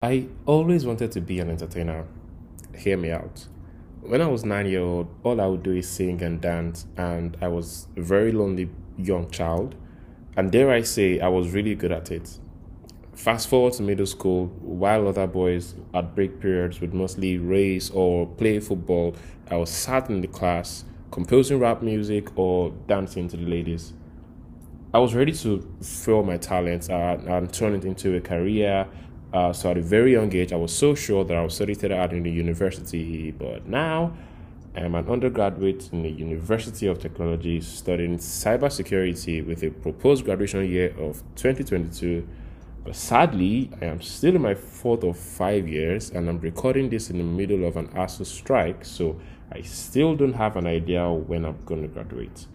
I 0.00 0.28
always 0.46 0.86
wanted 0.86 1.10
to 1.10 1.20
be 1.20 1.40
an 1.40 1.50
entertainer. 1.50 2.06
Hear 2.72 2.96
me 2.96 3.10
out. 3.10 3.48
When 4.00 4.22
I 4.22 4.28
was 4.28 4.44
nine 4.44 4.66
year 4.66 4.80
old, 4.80 5.08
all 5.24 5.40
I 5.40 5.46
would 5.46 5.64
do 5.64 5.72
is 5.72 5.88
sing 5.88 6.22
and 6.22 6.40
dance, 6.40 6.86
and 6.96 7.36
I 7.40 7.48
was 7.48 7.88
a 7.96 8.02
very 8.02 8.30
lonely 8.30 8.70
young 8.96 9.28
child. 9.28 9.74
And 10.36 10.52
dare 10.52 10.70
I 10.70 10.82
say, 10.82 11.18
I 11.18 11.26
was 11.26 11.50
really 11.50 11.74
good 11.74 11.90
at 11.90 12.12
it. 12.12 12.38
Fast 13.12 13.48
forward 13.48 13.72
to 13.72 13.82
middle 13.82 14.06
school, 14.06 14.46
while 14.60 15.08
other 15.08 15.26
boys 15.26 15.74
at 15.92 16.14
break 16.14 16.38
periods 16.38 16.80
would 16.80 16.94
mostly 16.94 17.36
race 17.36 17.90
or 17.90 18.28
play 18.28 18.60
football, 18.60 19.16
I 19.50 19.56
was 19.56 19.68
sat 19.68 20.10
in 20.10 20.20
the 20.20 20.28
class 20.28 20.84
composing 21.10 21.58
rap 21.58 21.82
music 21.82 22.38
or 22.38 22.70
dancing 22.86 23.26
to 23.30 23.36
the 23.36 23.46
ladies. 23.46 23.94
I 24.94 25.00
was 25.00 25.14
ready 25.14 25.32
to 25.32 25.68
throw 25.82 26.22
my 26.22 26.36
talents 26.36 26.88
uh, 26.88 27.20
and 27.26 27.52
turn 27.52 27.74
it 27.74 27.84
into 27.84 28.16
a 28.16 28.20
career 28.20 28.86
uh, 29.32 29.52
so 29.52 29.70
at 29.70 29.78
a 29.78 29.82
very 29.82 30.12
young 30.12 30.34
age, 30.34 30.52
I 30.52 30.56
was 30.56 30.74
so 30.74 30.94
sure 30.94 31.24
that 31.24 31.36
I 31.36 31.42
was 31.42 31.54
studying 31.54 31.92
out 31.92 32.12
in 32.12 32.22
the 32.22 32.30
university, 32.30 33.30
but 33.30 33.66
now 33.66 34.16
I'm 34.74 34.94
an 34.94 35.08
undergraduate 35.08 35.90
in 35.92 36.02
the 36.02 36.10
University 36.10 36.86
of 36.86 36.98
Technology 36.98 37.60
studying 37.60 38.18
cybersecurity 38.18 39.44
with 39.44 39.62
a 39.62 39.70
proposed 39.70 40.24
graduation 40.24 40.64
year 40.68 40.94
of 40.98 41.22
2022. 41.36 42.26
But 42.84 42.96
sadly, 42.96 43.70
I 43.82 43.86
am 43.86 44.00
still 44.00 44.36
in 44.36 44.42
my 44.42 44.54
fourth 44.54 45.04
of 45.04 45.18
five 45.18 45.68
years 45.68 46.10
and 46.10 46.28
I'm 46.28 46.38
recording 46.38 46.88
this 46.88 47.10
in 47.10 47.18
the 47.18 47.24
middle 47.24 47.66
of 47.66 47.76
an 47.76 47.88
ASUU 47.88 48.24
strike, 48.24 48.84
so 48.84 49.20
I 49.52 49.62
still 49.62 50.14
don't 50.14 50.34
have 50.34 50.56
an 50.56 50.66
idea 50.66 51.10
when 51.10 51.44
I'm 51.44 51.58
going 51.66 51.82
to 51.82 51.88
graduate. 51.88 52.46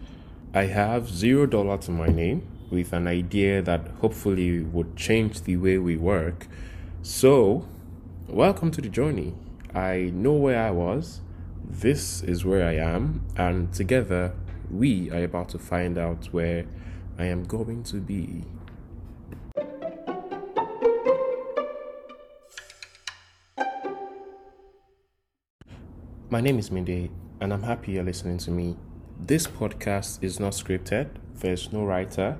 I 0.54 0.64
have 0.64 1.08
zero 1.08 1.46
dollar 1.46 1.78
to 1.78 1.90
my 1.90 2.08
name 2.08 2.46
with 2.70 2.92
an 2.92 3.06
idea 3.06 3.60
that 3.62 3.88
hopefully 4.00 4.60
would 4.60 4.96
change 4.96 5.42
the 5.42 5.56
way 5.56 5.78
we 5.78 5.96
work. 5.96 6.46
So, 7.06 7.68
welcome 8.28 8.70
to 8.70 8.80
the 8.80 8.88
journey. 8.88 9.34
I 9.74 10.10
know 10.14 10.32
where 10.32 10.58
I 10.58 10.70
was, 10.70 11.20
this 11.62 12.22
is 12.22 12.46
where 12.46 12.66
I 12.66 12.76
am, 12.76 13.26
and 13.36 13.70
together 13.74 14.32
we 14.70 15.10
are 15.10 15.22
about 15.22 15.50
to 15.50 15.58
find 15.58 15.98
out 15.98 16.24
where 16.32 16.64
I 17.18 17.26
am 17.26 17.44
going 17.44 17.82
to 17.82 17.96
be. 17.96 18.44
My 26.30 26.40
name 26.40 26.58
is 26.58 26.70
Mide, 26.70 27.10
and 27.38 27.52
I'm 27.52 27.64
happy 27.64 27.92
you're 27.92 28.02
listening 28.02 28.38
to 28.38 28.50
me. 28.50 28.78
This 29.20 29.46
podcast 29.46 30.24
is 30.24 30.40
not 30.40 30.54
scripted, 30.54 31.10
there's 31.34 31.70
no 31.70 31.84
writer, 31.84 32.38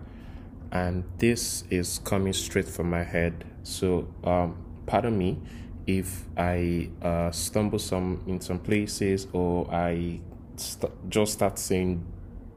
and 0.73 1.05
this 1.19 1.65
is 1.69 2.01
coming 2.03 2.33
straight 2.33 2.67
from 2.67 2.89
my 2.89 3.03
head. 3.03 3.45
So, 3.63 4.09
um, 4.25 4.64
pardon 4.87 5.17
me 5.17 5.39
if 5.87 6.25
I 6.37 6.91
uh, 7.03 7.31
stumble 7.31 7.79
some 7.79 8.23
in 8.27 8.41
some 8.41 8.59
places 8.59 9.27
or 9.33 9.71
I 9.73 10.21
st- 10.57 11.11
just 11.11 11.33
start 11.35 11.59
saying 11.59 12.05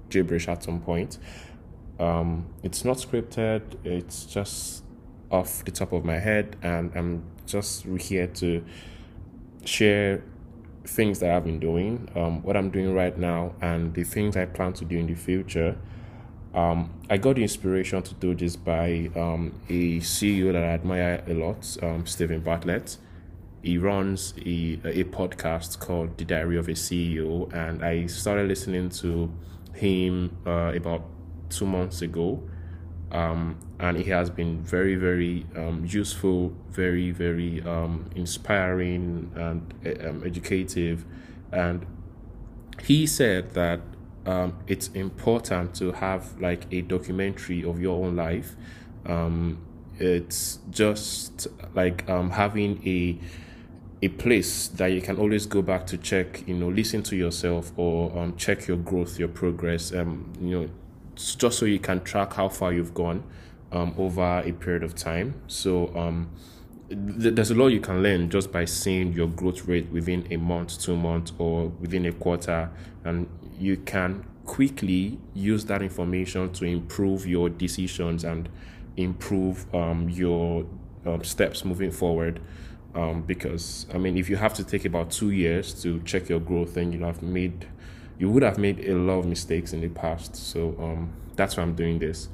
gibberish 0.09 0.47
at 0.47 0.64
some 0.64 0.80
point. 0.80 1.17
Um, 2.00 2.45
it's 2.64 2.86
not 2.86 2.97
scripted. 2.97 3.61
It's 3.84 4.25
just 4.25 4.84
off 5.31 5.66
the 5.66 5.72
top 5.72 5.92
of 5.92 6.06
my 6.06 6.19
head, 6.19 6.56
and 6.61 6.92
I'm 6.95 7.23
just 7.45 7.86
here 7.86 8.28
to 8.28 8.64
share 9.66 10.23
things 10.86 11.19
that 11.19 11.31
I've 11.31 11.44
been 11.44 11.59
doing, 11.59 12.08
um, 12.16 12.41
what 12.44 12.56
I'm 12.56 12.69
doing 12.69 12.94
right 12.94 13.17
now, 13.17 13.53
and 13.62 13.94
the 13.94 14.03
things 14.03 14.38
I 14.38 14.45
plan 14.45 14.73
to 14.73 14.86
do 14.86 14.97
in 14.97 15.08
the 15.08 15.16
future. 15.16 15.78
Um, 16.53 16.92
I 17.09 17.17
got 17.17 17.36
the 17.36 17.44
inspiration 17.44 18.02
to 18.02 18.14
do 18.16 18.34
this 18.34 18.56
by 18.56 19.09
um, 19.16 19.53
a 19.70 20.00
CEO 20.00 20.53
that 20.53 20.64
I 20.64 20.67
admire 20.67 21.23
a 21.28 21.34
lot, 21.34 21.78
um, 21.84 22.06
Steven 22.06 22.42
Bartlett. 22.42 22.98
He 23.62 23.78
runs 23.78 24.34
a, 24.38 24.80
a 24.86 25.03
podcast 25.06 25.80
called 25.80 26.18
The 26.18 26.25
Diary 26.25 26.58
of 26.58 26.68
a 26.68 26.72
CEO, 26.72 27.52
and 27.53 27.84
I 27.84 28.08
started 28.08 28.48
listening 28.48 28.90
to 28.90 29.31
him 29.73 30.38
uh, 30.45 30.72
about 30.75 31.03
two 31.50 31.66
months 31.66 32.02
ago. 32.02 32.41
Um, 33.12 33.58
and 33.79 33.97
he 33.97 34.06
has 34.06 34.29
been 34.29 34.62
very, 34.64 34.96
very 34.96 35.46
um, 35.56 35.85
useful, 35.88 36.53
very, 36.69 37.12
very 37.12 37.62
um, 37.62 38.09
inspiring, 38.16 39.31
and 39.35 39.74
um, 40.06 40.24
educative. 40.25 41.06
And 41.52 41.85
he 42.84 43.08
said 43.08 43.53
that 43.53 43.79
um, 44.28 44.58
it's 44.68 44.90
important 44.90 45.74
to 45.76 45.94
have 45.94 46.40
like 46.40 46.66
a 46.72 46.82
documentary 46.82 47.64
of 47.64 47.80
your 47.80 48.06
own 48.06 48.16
life. 48.16 48.56
Um, 49.06 49.60
it's 50.00 50.60
just 50.70 51.48
like 51.74 52.08
um, 52.10 52.32
having 52.32 52.86
a 52.86 53.18
a 54.04 54.10
place 54.10 54.68
that 54.68 54.88
you 54.88 55.02
can 55.02 55.18
always 55.18 55.48
go 55.48 55.64
back 55.64 55.88
to 55.88 55.98
check, 55.98 56.48
you 56.48 56.54
know, 56.54 56.68
listen 56.68 57.02
to 57.02 57.16
yourself 57.16 57.72
or 57.78 58.16
um, 58.16 58.36
check 58.36 58.68
your 58.68 58.78
growth, 58.78 59.18
your 59.18 59.28
progress, 59.28 59.92
um, 59.92 60.32
you 60.40 60.52
know, 60.52 60.70
just 61.16 61.58
so 61.58 61.66
you 61.66 61.80
can 61.80 62.04
track 62.04 62.34
how 62.34 62.48
far 62.48 62.72
you've 62.72 62.94
gone 62.94 63.24
um, 63.72 63.96
over 63.98 64.44
a 64.46 64.52
period 64.52 64.84
of 64.84 64.94
time. 64.94 65.42
So 65.48 65.96
um, 65.96 66.30
th- 66.90 67.36
there's 67.36 67.52
a 67.52 67.56
lot 67.56 67.68
you 67.68 67.80
can 67.80 68.02
learn 68.02 68.30
just 68.30 68.52
by 68.52 68.66
seeing 68.66 69.14
your 69.14 69.28
growth 69.28 69.68
rate 69.68 69.90
within 69.92 70.28
a 70.31 70.38
month, 70.38 70.81
two 70.81 70.96
months, 70.96 71.34
or 71.38 71.68
within 71.68 72.06
a 72.06 72.12
quarter, 72.12 72.70
and 73.03 73.28
you 73.59 73.78
can 73.78 74.25
quickly 74.46 75.20
use 75.34 75.66
that 75.66 75.81
information 75.81 76.52
to 76.53 76.66
improve 76.66 77.26
your 77.26 77.50
decisions 77.50 78.24
and 78.24 78.50
improve 78.96 79.74
um, 79.76 80.09
your 80.09 80.66
um, 81.06 81.24
steps 81.24 81.66
moving 81.66 81.92
forward. 81.92 82.42
Um, 82.96 83.22
because 83.22 83.86
I 83.94 83.97
mean, 83.97 84.18
if 84.18 84.30
you 84.30 84.38
have 84.38 84.53
to 84.56 84.64
take 84.64 84.86
about 84.86 85.12
two 85.12 85.30
years 85.30 85.80
to 85.84 86.02
check 86.02 86.30
your 86.30 86.40
growth, 86.40 86.74
then 86.74 86.92
you 86.92 87.03
have 87.03 87.22
made, 87.22 87.68
you 88.18 88.30
would 88.30 88.42
have 88.42 88.58
made 88.58 88.80
a 88.80 88.96
lot 88.96 89.20
of 89.20 89.26
mistakes 89.28 89.74
in 89.74 89.81
the 89.81 89.90
past. 89.90 90.36
So 90.36 90.76
um, 90.80 91.14
that's 91.36 91.58
why 91.58 91.64
I'm 91.64 91.76
doing 91.76 92.00
this. 92.00 92.30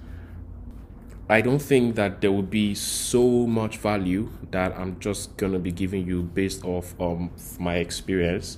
I 1.30 1.42
don't 1.42 1.62
think 1.62 1.96
that 1.96 2.22
there 2.22 2.32
will 2.32 2.42
be 2.42 2.76
so 2.76 3.48
much 3.48 3.78
value 3.78 4.30
that 4.52 4.78
I'm 4.78 5.00
just 5.00 5.38
gonna 5.38 5.60
be 5.60 5.72
giving 5.72 6.06
you 6.06 6.24
based 6.24 6.66
off 6.66 7.00
um 7.00 7.32
my 7.60 7.76
experience 7.78 8.58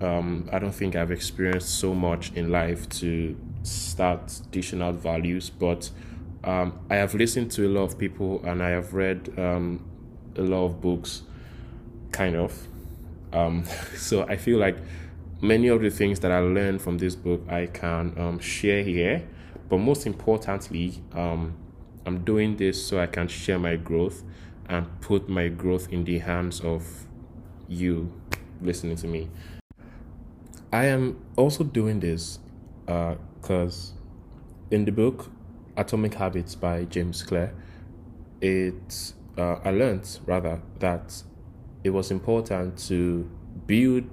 um, 0.00 0.48
I 0.50 0.58
don't 0.58 0.72
think 0.72 0.96
I've 0.96 1.10
experienced 1.10 1.78
so 1.78 1.94
much 1.94 2.32
in 2.32 2.50
life 2.50 2.88
to 3.00 3.36
start 3.62 4.40
dishing 4.50 4.82
out 4.82 4.94
values, 4.94 5.50
but 5.50 5.90
um, 6.42 6.78
I 6.88 6.96
have 6.96 7.14
listened 7.14 7.50
to 7.52 7.66
a 7.66 7.70
lot 7.70 7.82
of 7.82 7.98
people 7.98 8.42
and 8.44 8.62
I 8.62 8.70
have 8.70 8.94
read 8.94 9.30
um, 9.38 9.84
a 10.36 10.42
lot 10.42 10.64
of 10.64 10.80
books, 10.80 11.22
kind 12.12 12.36
of. 12.36 12.66
Um, 13.32 13.64
so 13.96 14.22
I 14.22 14.36
feel 14.36 14.58
like 14.58 14.78
many 15.42 15.68
of 15.68 15.82
the 15.82 15.90
things 15.90 16.20
that 16.20 16.32
I 16.32 16.40
learned 16.40 16.80
from 16.80 16.98
this 16.98 17.14
book 17.14 17.42
I 17.48 17.66
can 17.66 18.14
um, 18.18 18.38
share 18.38 18.82
here, 18.82 19.28
but 19.68 19.78
most 19.78 20.06
importantly, 20.06 21.02
um, 21.12 21.56
I'm 22.06 22.24
doing 22.24 22.56
this 22.56 22.84
so 22.86 23.00
I 23.00 23.06
can 23.06 23.28
share 23.28 23.58
my 23.58 23.76
growth 23.76 24.22
and 24.68 24.86
put 25.00 25.28
my 25.28 25.48
growth 25.48 25.92
in 25.92 26.04
the 26.04 26.18
hands 26.18 26.60
of 26.60 26.86
you 27.68 28.12
listening 28.62 28.96
to 28.96 29.06
me. 29.06 29.28
I 30.72 30.86
am 30.86 31.20
also 31.36 31.64
doing 31.64 32.00
this 32.00 32.38
because 32.86 33.92
uh, 33.92 34.74
in 34.74 34.84
the 34.84 34.92
book 34.92 35.30
Atomic 35.76 36.14
Habits 36.14 36.54
by 36.54 36.84
James 36.84 37.22
Clear, 37.22 37.52
it 38.40 39.12
uh, 39.36 39.56
I 39.64 39.70
learned 39.70 40.18
rather 40.26 40.60
that 40.78 41.22
it 41.82 41.90
was 41.90 42.10
important 42.10 42.78
to 42.88 43.28
build 43.66 44.04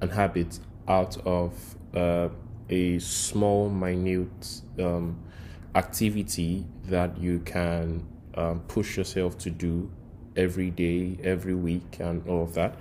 an 0.00 0.08
habit 0.08 0.58
out 0.88 1.16
of 1.26 1.52
uh, 1.94 2.28
a 2.68 2.98
small, 2.98 3.68
minute 3.68 4.62
um, 4.78 5.22
activity 5.76 6.64
that 6.84 7.18
you 7.18 7.38
can 7.40 8.04
um, 8.34 8.60
push 8.66 8.96
yourself 8.96 9.36
to 9.38 9.50
do 9.50 9.90
every 10.34 10.70
day, 10.70 11.18
every 11.22 11.54
week, 11.54 11.98
and 12.00 12.26
all 12.26 12.42
of 12.42 12.54
that. 12.54 12.74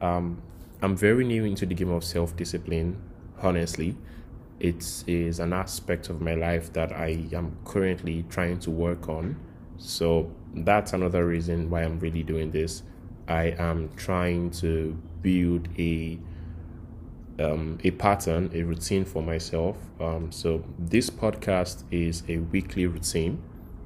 Um, 0.00 0.42
I'm 0.82 0.94
very 0.94 1.24
new 1.24 1.44
into 1.44 1.64
the 1.64 1.74
game 1.74 1.90
of 1.90 2.04
self 2.04 2.36
discipline, 2.36 3.00
honestly. 3.42 3.96
It 4.60 5.04
is 5.06 5.40
an 5.40 5.52
aspect 5.52 6.10
of 6.10 6.20
my 6.20 6.34
life 6.34 6.72
that 6.74 6.92
I 6.92 7.26
am 7.32 7.56
currently 7.64 8.24
trying 8.28 8.58
to 8.60 8.70
work 8.70 9.08
on. 9.08 9.36
So 9.78 10.30
that's 10.54 10.92
another 10.92 11.26
reason 11.26 11.70
why 11.70 11.82
I'm 11.82 11.98
really 11.98 12.22
doing 12.22 12.50
this. 12.50 12.82
I 13.26 13.54
am 13.58 13.90
trying 13.96 14.50
to 14.62 14.96
build 15.22 15.68
a 15.78 16.18
um, 17.38 17.78
a 17.84 17.90
pattern, 17.90 18.50
a 18.54 18.62
routine 18.62 19.04
for 19.04 19.22
myself. 19.22 19.76
Um, 20.00 20.30
so 20.30 20.64
this 20.78 21.10
podcast 21.10 21.84
is 21.90 22.22
a 22.28 22.38
weekly 22.38 22.86
routine 22.86 23.42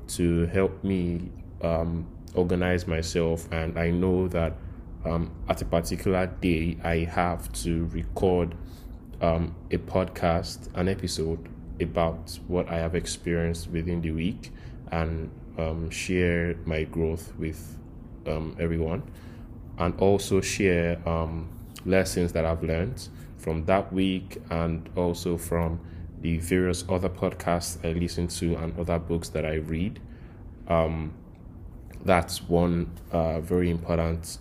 to 0.08 0.46
help 0.46 0.82
me 0.84 1.30
um, 1.62 2.06
organize 2.34 2.86
myself, 2.86 3.50
and 3.52 3.78
I 3.78 3.90
know 3.90 4.28
that 4.28 4.54
um, 5.04 5.30
at 5.48 5.62
a 5.62 5.64
particular 5.64 6.26
day, 6.26 6.76
I 6.82 6.98
have 6.98 7.50
to 7.64 7.86
record 7.86 8.54
um, 9.20 9.54
a 9.70 9.78
podcast, 9.78 10.68
an 10.74 10.88
episode 10.88 11.48
about 11.80 12.38
what 12.48 12.68
I 12.68 12.76
have 12.76 12.94
experienced 12.94 13.70
within 13.70 14.00
the 14.02 14.10
week 14.10 14.52
and 14.90 15.30
um, 15.56 15.90
share 15.90 16.56
my 16.64 16.84
growth 16.84 17.32
with 17.38 17.76
everyone. 18.58 19.02
And 19.78 19.98
also 20.00 20.42
share 20.42 20.98
lessons 21.86 22.32
that 22.32 22.44
I've 22.44 22.62
learned 22.62 23.08
from 23.38 23.64
that 23.66 23.92
week 23.92 24.42
and 24.50 24.88
also 24.96 25.38
from 25.38 25.80
the 26.20 26.38
various 26.38 26.84
other 26.88 27.08
podcasts 27.08 27.78
I 27.84 27.92
listen 27.92 28.28
to 28.28 28.56
and 28.56 28.78
other 28.78 28.98
books 28.98 29.28
that 29.30 29.44
I 29.44 29.54
read. 29.54 30.00
Um, 30.66 31.14
that's 32.04 32.42
one 32.42 32.90
uh, 33.12 33.40
very 33.40 33.70
important 33.70 34.38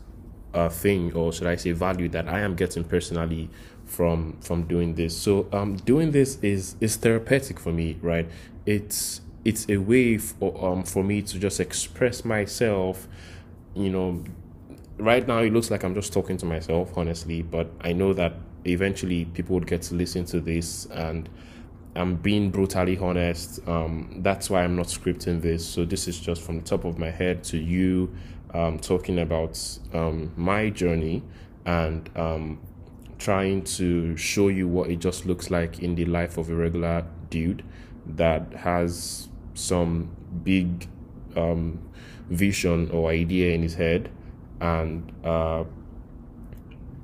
uh, 0.54 0.70
thing, 0.70 1.14
or 1.14 1.32
should 1.32 1.48
I 1.48 1.56
say, 1.56 1.72
value 1.72 2.10
that 2.10 2.28
I 2.28 2.40
am 2.42 2.56
getting 2.56 2.84
personally 2.84 3.50
from 3.86 4.38
from 4.42 4.64
doing 4.64 4.96
this. 4.96 5.18
So, 5.18 5.48
um, 5.52 5.76
doing 5.78 6.12
this 6.12 6.38
is 6.42 6.76
is 6.82 6.96
therapeutic 6.98 7.60
for 7.60 7.72
me, 7.72 7.98
right? 8.02 8.28
It's 8.66 9.22
it's 9.46 9.68
a 9.70 9.78
way 9.78 10.18
for 10.18 10.66
um 10.66 10.84
for 10.84 11.04
me 11.04 11.22
to 11.24 11.40
just 11.40 11.60
express 11.60 12.26
myself, 12.26 13.08
you 13.76 13.90
know. 13.90 14.24
Right 15.00 15.28
now, 15.28 15.40
it 15.40 15.54
looks 15.54 15.70
like 15.70 15.84
I'm 15.84 15.94
just 15.94 16.12
talking 16.12 16.38
to 16.38 16.46
myself, 16.48 16.98
honestly, 16.98 17.44
but 17.44 17.70
I 17.82 17.94
know 17.94 18.14
that 18.14 18.34
eventually 18.70 19.26
people 19.26 19.56
would 19.56 19.68
get 19.68 19.82
to 19.84 19.96
listen 19.96 20.26
to 20.26 20.40
this 20.40 20.86
and 20.88 21.30
I'm 21.96 22.16
being 22.16 22.52
brutally 22.52 22.98
honest. 22.98 23.68
Um, 23.68 24.20
that's 24.20 24.50
why 24.50 24.64
I'm 24.64 24.76
not 24.76 24.86
scripting 24.86 25.42
this. 25.42 25.66
So 25.66 25.84
this 25.84 26.08
is 26.08 26.20
just 26.20 26.44
from 26.44 26.60
the 26.60 26.64
top 26.64 26.86
of 26.86 27.00
my 27.00 27.10
head 27.10 27.44
to 27.46 27.58
you, 27.58 28.14
um, 28.54 28.78
talking 28.78 29.20
about 29.20 29.60
um, 29.94 30.32
my 30.38 30.70
journey 30.70 31.24
and 31.66 32.08
um, 32.16 32.60
trying 33.18 33.64
to 33.64 34.16
show 34.16 34.50
you 34.50 34.68
what 34.68 34.92
it 34.92 34.98
just 35.00 35.26
looks 35.26 35.50
like 35.50 35.80
in 35.80 35.96
the 35.96 36.06
life 36.06 36.38
of 36.38 36.50
a 36.50 36.56
regular 36.56 37.04
dude 37.32 37.64
that 38.06 38.54
has 38.54 39.28
some 39.56 40.16
big 40.44 40.88
um, 41.36 41.80
vision 42.30 42.90
or 42.92 43.10
idea 43.10 43.54
in 43.54 43.64
his 43.64 43.74
head 43.74 44.10
and 44.62 45.12
uh, 45.26 45.64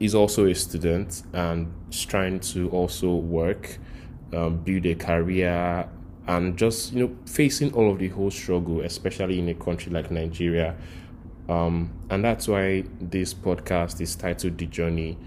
is 0.04 0.14
also 0.14 0.46
a 0.48 0.54
student 0.54 1.24
and 1.32 1.74
is 1.90 2.04
trying 2.04 2.38
to 2.38 2.70
also 2.72 3.16
work 3.16 3.80
um, 4.34 4.58
build 4.58 4.86
a 4.86 4.96
career, 4.96 5.88
and 6.28 6.58
just 6.58 6.92
you 6.92 7.08
know 7.08 7.16
facing 7.26 7.74
all 7.74 7.92
of 7.92 8.00
the 8.00 8.10
whole 8.10 8.32
struggle, 8.32 8.82
especially 8.82 9.40
in 9.40 9.48
a 9.48 9.54
country 9.54 9.92
like 9.92 10.12
Nigeria. 10.12 10.76
Um, 11.48 11.94
and 12.10 12.24
that's 12.24 12.48
why 12.48 12.84
this 13.00 13.34
podcast 13.34 14.02
is 14.02 14.16
titled 14.16 14.58
"The 14.58 14.66
Journey," 14.66 15.18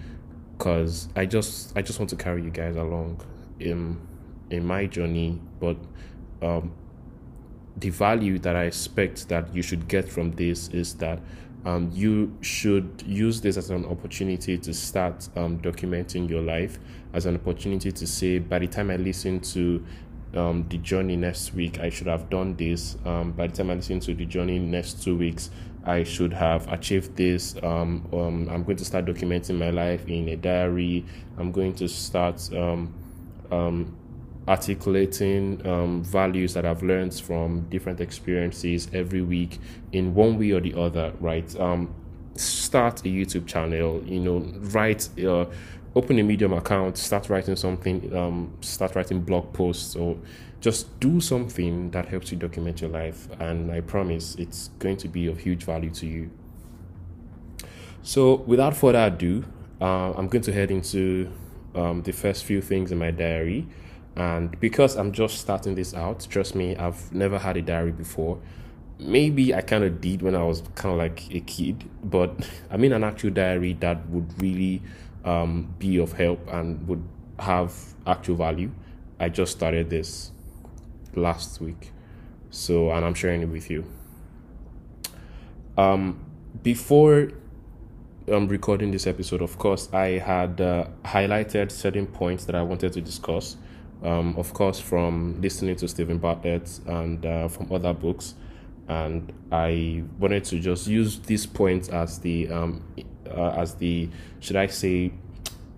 because 0.59 1.09
I 1.17 1.25
just 1.25 1.77
I 1.77 1.83
just 1.83 1.99
want 1.99 2.11
to 2.11 2.17
carry 2.17 2.43
you 2.43 2.51
guys 2.51 2.77
along 2.77 3.23
in 3.61 3.99
in 4.51 4.67
my 4.67 4.87
journey, 4.87 5.41
but 5.59 5.77
um, 6.43 6.73
the 7.77 7.91
value 7.91 8.39
that 8.41 8.57
I 8.57 8.65
expect 8.65 9.29
that 9.29 9.55
you 9.55 9.63
should 9.63 9.89
get 9.89 10.09
from 10.09 10.33
this 10.33 10.69
is 10.69 10.95
that 10.97 11.21
um, 11.67 11.91
you 11.93 12.33
should 12.43 13.03
use 13.05 13.41
this 13.41 13.57
as 13.57 13.71
an 13.71 13.85
opportunity 13.87 14.57
to 14.57 14.73
start 14.73 15.29
um, 15.37 15.59
documenting 15.59 16.31
your 16.31 16.41
life, 16.41 16.79
as 17.13 17.27
an 17.27 17.35
opportunity 17.35 17.91
to 17.91 18.07
say, 18.07 18.39
by 18.39 18.61
the 18.61 18.69
time 18.69 18.89
I 18.89 18.97
listen 18.97 19.41
to 19.41 19.85
um, 20.35 20.65
the 20.69 20.79
journey 20.79 21.17
next 21.17 21.55
week, 21.55 21.81
I 21.81 21.91
should 21.91 22.07
have 22.07 22.31
done 22.31 22.55
this. 22.55 22.97
Um, 23.05 23.33
by 23.33 23.49
the 23.49 23.57
time 23.57 23.71
I 23.71 23.75
listen 23.75 23.99
to 24.01 24.15
the 24.15 24.25
journey 24.25 24.61
next 24.61 25.03
two 25.03 25.17
weeks, 25.17 25.51
I 25.85 26.05
should 26.05 26.33
have 26.33 26.73
achieved 26.73 27.17
this. 27.17 27.57
Um, 27.65 28.09
um, 28.13 28.49
I'm 28.49 28.63
going 28.63 28.77
to 28.77 28.85
start 28.85 29.07
documenting 29.07 29.59
my 29.59 29.71
life 29.71 30.07
in 30.07 30.29
a 30.29 30.37
diary. 30.37 31.05
I'm 31.37 31.51
going 31.51 31.75
to 31.77 31.89
start 31.89 32.49
articulating 34.49 35.65
um, 35.67 36.03
values 36.05 36.55
that 36.55 36.65
I've 36.65 36.83
learned 36.83 37.15
from 37.15 37.69
different 37.69 38.01
experiences 38.01 38.89
every 38.93 39.23
week 39.23 39.59
in 39.93 40.15
one 40.15 40.39
way 40.39 40.53
or 40.53 40.61
the 40.61 40.79
other, 40.79 41.13
right? 41.21 41.59
Um, 41.59 41.95
start 42.35 43.01
a 43.01 43.09
YouTube 43.09 43.47
channel, 43.47 44.03
you 44.05 44.21
know, 44.21 44.39
write, 44.71 45.09
uh, 45.25 45.47
open 45.95 46.19
a 46.19 46.23
Medium 46.23 46.53
account, 46.53 46.97
start 46.97 47.29
writing 47.29 47.57
something, 47.57 48.15
um, 48.15 48.57
start 48.61 48.95
writing 48.95 49.21
blog 49.21 49.53
posts, 49.53 49.97
or 49.97 50.17
just 50.61 50.99
do 51.01 51.21
something 51.21 51.91
that 51.91 52.07
helps 52.07 52.31
you 52.31 52.39
document 52.39 52.81
your 52.81 52.91
life. 52.91 53.29
And 53.41 53.73
I 53.73 53.81
promise 53.81 54.37
it's 54.37 54.69
going 54.79 54.97
to 54.99 55.09
be 55.09 55.27
of 55.27 55.39
huge 55.39 55.65
value 55.65 55.91
to 55.91 56.07
you. 56.07 56.31
So, 58.03 58.37
without 58.37 58.77
further 58.77 59.05
ado, 59.07 59.45
uh, 59.81 60.13
I'm 60.13 60.29
going 60.29 60.43
to 60.43 60.53
head 60.53 60.71
into 60.71 61.33
um, 61.75 62.03
the 62.03 62.13
first 62.13 62.45
few 62.45 62.61
things 62.61 62.93
in 62.93 62.99
my 62.99 63.11
diary. 63.11 63.67
And 64.17 64.59
because 64.61 64.97
I'm 64.97 65.13
just 65.13 65.39
starting 65.39 65.75
this 65.75 65.93
out, 65.93 66.27
trust 66.31 66.55
me, 66.55 66.75
I've 66.77 67.13
never 67.13 67.39
had 67.39 67.57
a 67.57 67.63
diary 67.63 67.93
before. 67.93 68.41
Maybe 68.99 69.55
I 69.55 69.61
kind 69.61 69.85
of 69.85 70.01
did 70.01 70.23
when 70.23 70.35
I 70.35 70.43
was 70.43 70.63
kind 70.75 70.93
of 70.93 70.99
like 70.99 71.31
a 71.35 71.41
kid, 71.41 71.85
but 72.03 72.49
I 72.71 72.79
mean 72.79 72.93
an 72.93 73.05
actual 73.05 73.31
diary 73.31 73.75
that 73.81 74.09
would 74.09 74.41
really 74.41 74.83
um, 75.25 75.75
be 75.79 75.99
of 75.99 76.13
help 76.15 76.49
and 76.51 76.87
would 76.89 77.07
have 77.39 77.75
actual 78.07 78.37
value. 78.37 78.71
I 79.21 79.29
just 79.29 79.53
started 79.53 79.91
this 79.91 80.33
last 81.15 81.61
week, 81.61 81.93
so 82.51 82.91
and 82.91 83.05
I'm 83.05 83.15
sharing 83.15 83.43
it 83.43 83.49
with 83.49 83.71
you. 83.71 83.85
Um, 85.77 86.25
before 86.63 87.33
um, 88.33 88.49
recording 88.49 88.93
this 88.93 89.07
episode, 89.07 89.43
of 89.43 89.59
course, 89.59 89.93
I 89.93 90.19
had 90.19 90.61
uh, 90.61 90.87
highlighted 91.05 91.71
certain 91.71 92.07
points 92.07 92.47
that 92.47 92.55
I 92.55 92.63
wanted 92.63 92.95
to 92.95 93.03
discuss 93.03 93.57
um, 94.03 94.35
of 94.37 94.53
course, 94.53 94.79
from 94.79 95.41
listening 95.41 95.77
to 95.77 95.89
Steven 95.89 96.19
Bartlett 96.19 96.81
and 96.87 97.25
uh, 97.25 97.49
from 97.49 97.73
other 97.73 97.93
books. 97.93 98.35
And 98.89 99.33
I 99.51 100.05
wanted 100.19 100.45
to 100.45 100.61
just 100.61 100.87
use 100.87 101.19
this 101.21 101.45
point 101.45 101.89
as 101.89 102.19
the 102.21 102.49
um, 102.49 102.83
uh, 103.29 103.51
as 103.51 103.75
the 103.75 104.09
should 104.41 104.57
I 104.57 104.67
say 104.67 105.13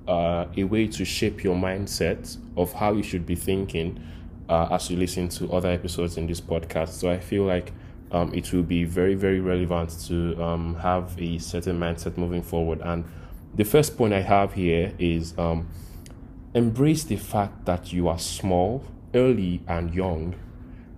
uh, 0.06 0.46
a 0.56 0.64
way 0.64 0.86
to 0.88 1.04
shape 1.04 1.42
your 1.42 1.56
mindset 1.56 2.36
of 2.56 2.72
how 2.72 2.92
you 2.92 3.02
should 3.02 3.24
be 3.24 3.34
thinking 3.34 4.02
uh, 4.48 4.68
as 4.70 4.90
you 4.90 4.96
listen 4.96 5.28
to 5.28 5.50
other 5.52 5.70
episodes 5.70 6.16
in 6.16 6.26
this 6.26 6.40
podcast. 6.40 6.88
So 6.90 7.10
I 7.10 7.18
feel 7.18 7.44
like 7.44 7.72
um, 8.12 8.32
it 8.34 8.52
will 8.52 8.62
be 8.62 8.84
very 8.84 9.14
very 9.14 9.40
relevant 9.40 9.90
to 10.08 10.42
um, 10.42 10.74
have 10.76 11.14
a 11.18 11.38
certain 11.38 11.78
mindset 11.78 12.18
moving 12.18 12.42
forward. 12.42 12.80
And 12.82 13.04
the 13.54 13.64
first 13.64 13.96
point 13.96 14.12
I 14.12 14.20
have 14.20 14.52
here 14.52 14.92
is 14.98 15.36
um, 15.38 15.68
Embrace 16.58 17.04
the 17.04 17.14
fact 17.14 17.66
that 17.66 17.92
you 17.92 18.08
are 18.08 18.18
small, 18.18 18.82
early, 19.14 19.62
and 19.68 19.94
young. 19.94 20.34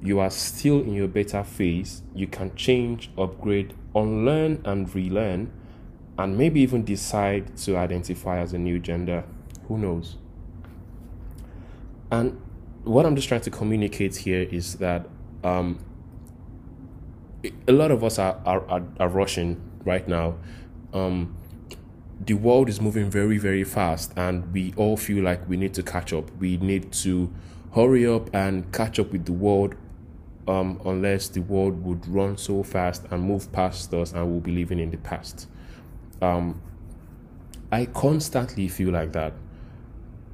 You 0.00 0.18
are 0.18 0.30
still 0.30 0.80
in 0.80 0.94
your 0.94 1.06
beta 1.06 1.44
phase. 1.44 2.00
You 2.14 2.28
can 2.28 2.54
change, 2.54 3.10
upgrade, 3.18 3.74
unlearn, 3.94 4.62
and 4.64 4.92
relearn, 4.94 5.52
and 6.16 6.38
maybe 6.38 6.62
even 6.62 6.82
decide 6.82 7.58
to 7.58 7.76
identify 7.76 8.38
as 8.38 8.54
a 8.54 8.58
new 8.58 8.78
gender. 8.78 9.24
Who 9.68 9.76
knows? 9.76 10.16
And 12.10 12.40
what 12.84 13.04
I'm 13.04 13.14
just 13.14 13.28
trying 13.28 13.42
to 13.42 13.50
communicate 13.50 14.16
here 14.16 14.48
is 14.50 14.76
that 14.76 15.10
um, 15.44 15.78
a 17.68 17.72
lot 17.72 17.90
of 17.90 18.02
us 18.02 18.18
are, 18.18 18.40
are, 18.46 18.66
are, 18.70 18.82
are 18.98 19.08
rushing 19.08 19.60
right 19.84 20.08
now. 20.08 20.36
Um, 20.94 21.36
the 22.20 22.34
world 22.34 22.68
is 22.68 22.80
moving 22.80 23.10
very, 23.10 23.38
very 23.38 23.64
fast, 23.64 24.12
and 24.16 24.52
we 24.52 24.74
all 24.76 24.96
feel 24.96 25.24
like 25.24 25.48
we 25.48 25.56
need 25.56 25.74
to 25.74 25.82
catch 25.82 26.12
up. 26.12 26.30
We 26.38 26.58
need 26.58 26.92
to 26.92 27.32
hurry 27.74 28.06
up 28.06 28.28
and 28.34 28.70
catch 28.72 28.98
up 28.98 29.10
with 29.12 29.24
the 29.24 29.32
world, 29.32 29.74
um, 30.46 30.80
unless 30.84 31.28
the 31.28 31.40
world 31.40 31.82
would 31.84 32.06
run 32.06 32.36
so 32.36 32.62
fast 32.62 33.06
and 33.10 33.22
move 33.22 33.50
past 33.52 33.94
us, 33.94 34.12
and 34.12 34.30
we'll 34.30 34.40
be 34.40 34.52
living 34.52 34.78
in 34.78 34.90
the 34.90 34.98
past. 34.98 35.48
Um, 36.20 36.60
I 37.72 37.86
constantly 37.86 38.68
feel 38.68 38.90
like 38.90 39.12
that. 39.12 39.32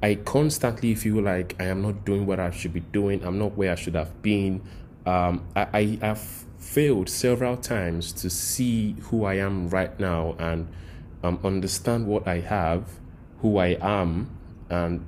I 0.03 0.15
constantly 0.15 0.93
feel 0.93 1.23
like 1.23 1.55
I 1.59 1.65
am 1.65 1.81
not 1.81 2.05
doing 2.05 2.25
what 2.25 2.39
I 2.39 2.51
should 2.51 2.73
be 2.73 2.81
doing. 2.81 3.23
I'm 3.23 3.39
not 3.39 3.55
where 3.55 3.71
I 3.71 3.75
should 3.75 3.95
have 3.95 4.21
been. 4.21 4.61
Um, 5.05 5.47
I, 5.55 5.67
I 5.73 5.99
have 6.01 6.45
failed 6.57 7.09
several 7.09 7.55
times 7.55 8.11
to 8.11 8.29
see 8.29 8.95
who 9.03 9.23
I 9.23 9.35
am 9.35 9.69
right 9.69 9.97
now 9.99 10.35
and 10.37 10.67
um, 11.27 11.39
understand 11.43 12.07
what 12.07 12.27
I 12.27 12.39
have, 12.39 12.83
who 13.41 13.57
I 13.57 13.77
am, 13.81 14.29
and 14.69 15.05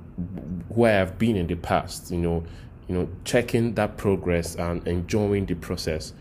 who 0.74 0.84
I 0.84 0.90
have 0.90 1.18
been 1.18 1.36
in 1.36 1.46
the 1.46 1.56
past. 1.56 2.10
You 2.10 2.18
know, 2.18 2.44
you 2.88 2.94
know, 2.94 3.08
checking 3.24 3.74
that 3.74 3.96
progress 3.96 4.54
and 4.56 4.86
enjoying 4.86 5.46
the 5.46 5.54
process. 5.54 6.12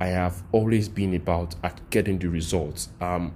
I 0.00 0.06
have 0.08 0.42
always 0.52 0.88
been 0.88 1.14
about 1.14 1.56
at 1.64 1.80
getting 1.90 2.18
the 2.18 2.28
results. 2.28 2.88
Um, 3.00 3.32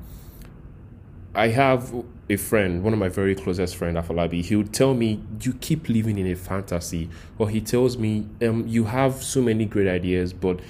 I 1.34 1.48
have 1.48 1.92
a 2.28 2.36
friend, 2.36 2.84
one 2.84 2.92
of 2.92 2.98
my 2.98 3.08
very 3.08 3.34
closest 3.34 3.74
friend, 3.76 3.96
Afolabi. 3.96 4.44
He 4.44 4.54
would 4.54 4.72
tell 4.72 4.94
me, 4.94 5.22
"You 5.40 5.54
keep 5.54 5.88
living 5.88 6.18
in 6.18 6.26
a 6.26 6.36
fantasy," 6.36 7.08
or 7.38 7.48
he 7.48 7.60
tells 7.60 7.96
me, 7.96 8.26
um, 8.42 8.64
"You 8.68 8.84
have 8.84 9.22
so 9.22 9.40
many 9.40 9.64
great 9.64 9.88
ideas, 9.88 10.32
but 10.32 10.60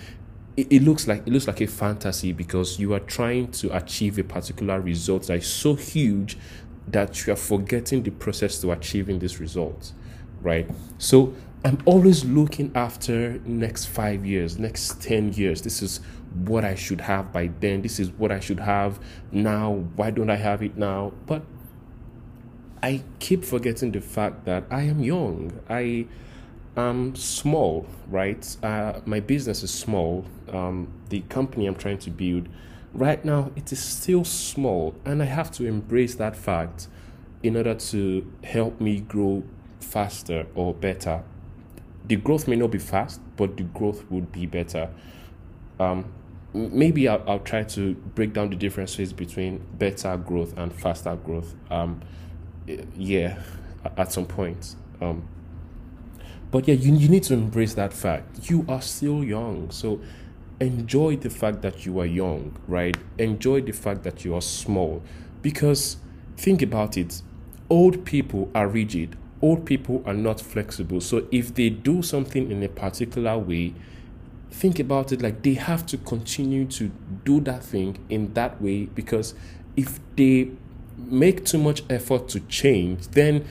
it, 0.57 0.67
it 0.71 0.83
looks 0.83 1.07
like 1.07 1.27
it 1.27 1.33
looks 1.33 1.47
like 1.47 1.61
a 1.61 1.67
fantasy 1.67 2.33
because 2.33 2.79
you 2.79 2.93
are 2.95 3.01
trying 3.01 3.51
to 3.51 3.75
achieve 3.77 4.19
a 4.19 4.25
particular 4.25 4.81
result 4.81 5.27
that 5.27 5.39
is 5.39 5.47
so 5.47 5.75
huge 5.75 6.37
that 6.89 7.27
you 7.27 7.33
are 7.33 7.37
forgetting 7.37 8.03
the 8.03 8.11
process 8.11 8.61
to 8.61 8.73
achieving 8.73 9.19
this 9.19 9.39
result 9.39 9.93
right 10.41 10.69
so 10.99 11.33
i'm 11.65 11.79
always 11.85 12.25
looking 12.25 12.73
after 12.75 13.39
next 13.45 13.87
five 13.87 14.27
years 14.27 14.59
next 14.59 15.01
10 15.01 15.33
years 15.35 15.63
this 15.63 15.81
is 15.81 16.01
what 16.35 16.65
I 16.65 16.75
should 16.75 17.01
have 17.01 17.33
by 17.33 17.51
then. 17.61 17.83
This 17.83 18.01
is 18.01 18.11
what 18.11 18.33
I 18.33 18.41
should 18.41 18.61
have 18.61 18.99
now. 19.31 19.85
Why 19.97 20.11
don't 20.11 20.31
I 20.31 20.37
have 20.37 20.63
it 20.63 20.77
now? 20.77 21.13
But 21.27 21.43
I 22.83 23.03
keep 23.19 23.45
forgetting 23.45 23.93
the 23.93 24.01
fact 24.01 24.45
that 24.47 24.65
I 24.71 24.83
am 24.83 25.03
young. 25.03 25.61
I 25.69 26.07
am 26.77 27.15
small, 27.15 27.87
right? 28.09 28.57
Uh, 28.63 29.01
my 29.05 29.21
business 29.21 29.63
is 29.63 29.73
small. 29.73 30.25
Um, 30.51 30.89
the 31.09 31.21
company 31.23 31.67
I'm 31.67 31.75
trying 31.75 31.99
to 31.99 32.11
build 32.11 32.49
right 32.95 33.25
now 33.25 33.51
it 33.57 33.73
is 33.73 33.83
still 33.83 34.25
small, 34.25 34.95
and 35.05 35.23
I 35.23 35.27
have 35.27 35.51
to 35.53 35.67
embrace 35.67 36.15
that 36.17 36.37
fact 36.37 36.89
in 37.43 37.57
order 37.57 37.75
to 37.75 38.33
help 38.45 38.81
me 38.81 39.01
grow 39.01 39.43
faster 39.81 40.47
or 40.55 40.75
better. 40.75 41.23
The 42.05 42.17
growth 42.17 42.49
may 42.49 42.57
not 42.57 42.71
be 42.71 42.79
fast, 42.79 43.21
but 43.37 43.57
the 43.57 43.65
growth 43.65 44.05
would 44.11 44.33
be 44.33 44.47
better. 44.47 44.91
Um, 45.81 46.13
maybe 46.53 47.09
I'll, 47.09 47.23
I'll 47.27 47.39
try 47.41 47.63
to 47.65 47.95
break 47.95 48.33
down 48.33 48.51
the 48.51 48.57
differences 48.57 49.13
between 49.13 49.65
better 49.79 50.17
growth 50.17 50.57
and 50.57 50.73
faster 50.73 51.17
growth. 51.17 51.55
Um, 51.71 52.01
yeah, 52.97 53.39
at 53.97 54.13
some 54.13 54.27
point. 54.27 54.77
Um, 55.01 55.27
but 56.53 56.69
yeah, 56.69 56.75
you, 56.75 56.95
you 56.95 57.09
need 57.09 57.25
to 57.25 57.35
embrace 57.35 57.75
that 57.75 57.93
fact. 57.93 58.49
You 58.49 58.65
are 58.69 58.83
still 58.83 59.25
young. 59.25 59.71
So 59.71 60.01
enjoy 60.61 61.17
the 61.17 61.31
fact 61.31 61.63
that 61.63 61.85
you 61.85 61.99
are 61.99 62.07
young, 62.07 62.57
right? 62.69 62.97
Enjoy 63.19 63.63
the 63.63 63.73
fact 63.73 64.05
that 64.05 64.25
you 64.25 64.37
are 64.37 64.43
small. 64.43 65.03
Because 65.41 65.97
think 66.37 66.63
about 66.63 66.97
it 66.97 67.23
old 67.73 68.05
people 68.05 68.51
are 68.55 68.69
rigid, 68.69 69.17
old 69.41 69.65
people 69.65 70.03
are 70.05 70.13
not 70.13 70.39
flexible. 70.39 71.01
So 71.01 71.27
if 71.31 71.55
they 71.55 71.71
do 71.71 72.03
something 72.03 72.51
in 72.51 72.63
a 72.63 72.69
particular 72.69 73.39
way, 73.39 73.73
think 74.51 74.79
about 74.79 75.11
it 75.11 75.23
like 75.23 75.43
they 75.43 75.55
have 75.55 75.87
to 75.87 75.97
continue 75.97 76.67
to 76.67 76.91
do 77.25 77.41
that 77.41 77.65
thing 77.65 77.99
in 78.11 78.35
that 78.35 78.61
way 78.61 78.85
because 78.85 79.35
if 79.75 80.01
they 80.17 80.51
make 80.99 81.47
too 81.47 81.57
much 81.57 81.83
effort 81.89 82.29
to 82.29 82.41
change, 82.41 83.09
then 83.09 83.47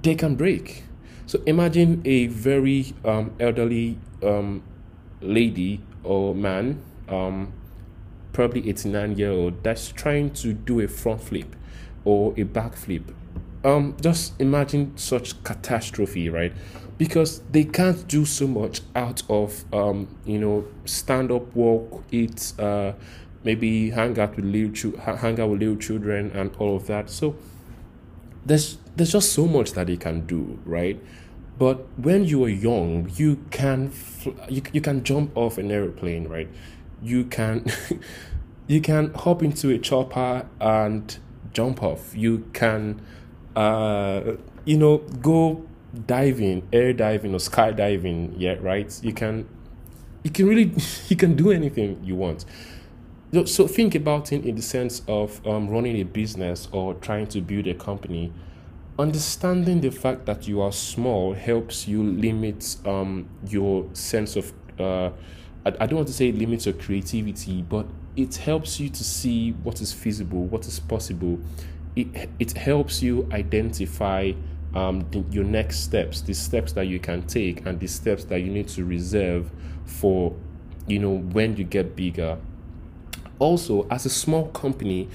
they 0.00 0.14
can 0.14 0.36
break. 0.36 0.84
So 1.26 1.42
imagine 1.44 2.02
a 2.04 2.28
very 2.28 2.94
um, 3.04 3.34
elderly 3.40 3.98
um, 4.22 4.62
lady 5.20 5.80
or 6.04 6.34
man, 6.34 6.80
um, 7.08 7.52
probably 8.32 8.68
89 8.68 9.18
year 9.18 9.32
old, 9.32 9.64
that's 9.64 9.88
trying 9.88 10.30
to 10.34 10.52
do 10.52 10.80
a 10.80 10.88
front 10.88 11.20
flip 11.22 11.56
or 12.04 12.32
a 12.36 12.44
back 12.44 12.76
flip. 12.76 13.12
Um, 13.64 13.96
just 14.00 14.40
imagine 14.40 14.96
such 14.96 15.42
catastrophe, 15.42 16.28
right? 16.28 16.52
Because 16.96 17.40
they 17.50 17.64
can't 17.64 18.06
do 18.06 18.24
so 18.24 18.46
much 18.46 18.82
out 18.94 19.24
of, 19.28 19.64
um, 19.74 20.06
you 20.24 20.38
know, 20.38 20.64
stand 20.84 21.32
up, 21.32 21.54
walk, 21.56 22.04
eat, 22.12 22.52
uh, 22.60 22.92
maybe 23.42 23.90
hang 23.90 24.18
out 24.20 24.36
with 24.36 24.44
little 24.44 24.98
hang 25.00 25.40
out 25.40 25.50
with 25.50 25.60
little 25.60 25.76
children 25.76 26.30
and 26.32 26.54
all 26.58 26.76
of 26.76 26.86
that. 26.86 27.10
So 27.10 27.34
there's 28.46 28.78
there's 28.96 29.12
just 29.12 29.32
so 29.32 29.46
much 29.46 29.72
that 29.72 29.88
they 29.88 29.96
can 29.96 30.26
do, 30.26 30.58
right? 30.64 31.00
But 31.58 31.86
when 31.98 32.24
you 32.24 32.44
are 32.44 32.48
young, 32.48 33.10
you 33.14 33.44
can 33.50 33.90
fl- 33.90 34.30
you, 34.48 34.62
you 34.72 34.80
can 34.80 35.04
jump 35.04 35.36
off 35.36 35.58
an 35.58 35.70
airplane, 35.70 36.28
right? 36.28 36.48
You 37.02 37.24
can 37.24 37.66
you 38.66 38.80
can 38.80 39.12
hop 39.14 39.42
into 39.42 39.70
a 39.70 39.78
chopper 39.78 40.46
and 40.60 41.18
jump 41.52 41.82
off. 41.82 42.14
You 42.14 42.48
can 42.52 43.00
uh 43.54 44.34
you 44.64 44.78
know 44.78 44.98
go 44.98 45.66
diving, 46.06 46.68
air 46.72 46.92
diving 46.92 47.34
or 47.34 47.38
skydiving, 47.38 48.34
yeah, 48.36 48.56
right? 48.60 48.98
You 49.02 49.12
can 49.12 49.48
you 50.22 50.30
can 50.30 50.46
really 50.46 50.72
you 51.08 51.16
can 51.16 51.34
do 51.34 51.50
anything 51.50 52.00
you 52.04 52.14
want. 52.14 52.44
So 53.32 53.66
think 53.66 53.96
about 53.96 54.32
it 54.32 54.44
in 54.46 54.54
the 54.54 54.62
sense 54.62 55.02
of 55.08 55.44
um, 55.46 55.68
running 55.68 56.00
a 56.00 56.04
business 56.04 56.68
or 56.70 56.94
trying 56.94 57.26
to 57.28 57.40
build 57.40 57.66
a 57.66 57.74
company. 57.74 58.32
Understanding 58.98 59.80
the 59.80 59.90
fact 59.90 60.26
that 60.26 60.46
you 60.46 60.60
are 60.62 60.70
small 60.70 61.34
helps 61.34 61.88
you 61.88 62.04
limit 62.04 62.76
um, 62.86 63.28
your 63.48 63.88
sense 63.94 64.36
of 64.36 64.52
uh, 64.78 65.10
I, 65.66 65.74
I 65.80 65.86
don't 65.86 65.96
want 65.96 66.08
to 66.08 66.14
say 66.14 66.30
limit 66.30 66.66
your 66.66 66.74
creativity 66.74 67.62
but 67.62 67.86
it 68.14 68.36
helps 68.36 68.78
you 68.78 68.88
to 68.90 69.04
see 69.04 69.50
what 69.64 69.80
is 69.80 69.92
feasible 69.92 70.44
what 70.44 70.66
is 70.66 70.78
possible. 70.78 71.38
It, 71.96 72.30
it 72.38 72.52
helps 72.52 73.02
you 73.02 73.28
identify 73.32 74.32
um, 74.74 75.04
the, 75.10 75.24
your 75.30 75.44
next 75.44 75.80
steps 75.80 76.20
the 76.20 76.32
steps 76.32 76.72
that 76.74 76.86
you 76.86 77.00
can 77.00 77.26
take 77.26 77.66
and 77.66 77.80
the 77.80 77.88
steps 77.88 78.24
that 78.26 78.40
you 78.40 78.50
need 78.50 78.68
to 78.68 78.84
reserve 78.84 79.50
for 79.84 80.34
you 80.86 81.00
know 81.00 81.18
when 81.18 81.56
you 81.56 81.64
get 81.64 81.96
bigger 81.96 82.38
also 83.38 83.86
as 83.90 84.06
a 84.06 84.10
small 84.10 84.48
company 84.48 85.08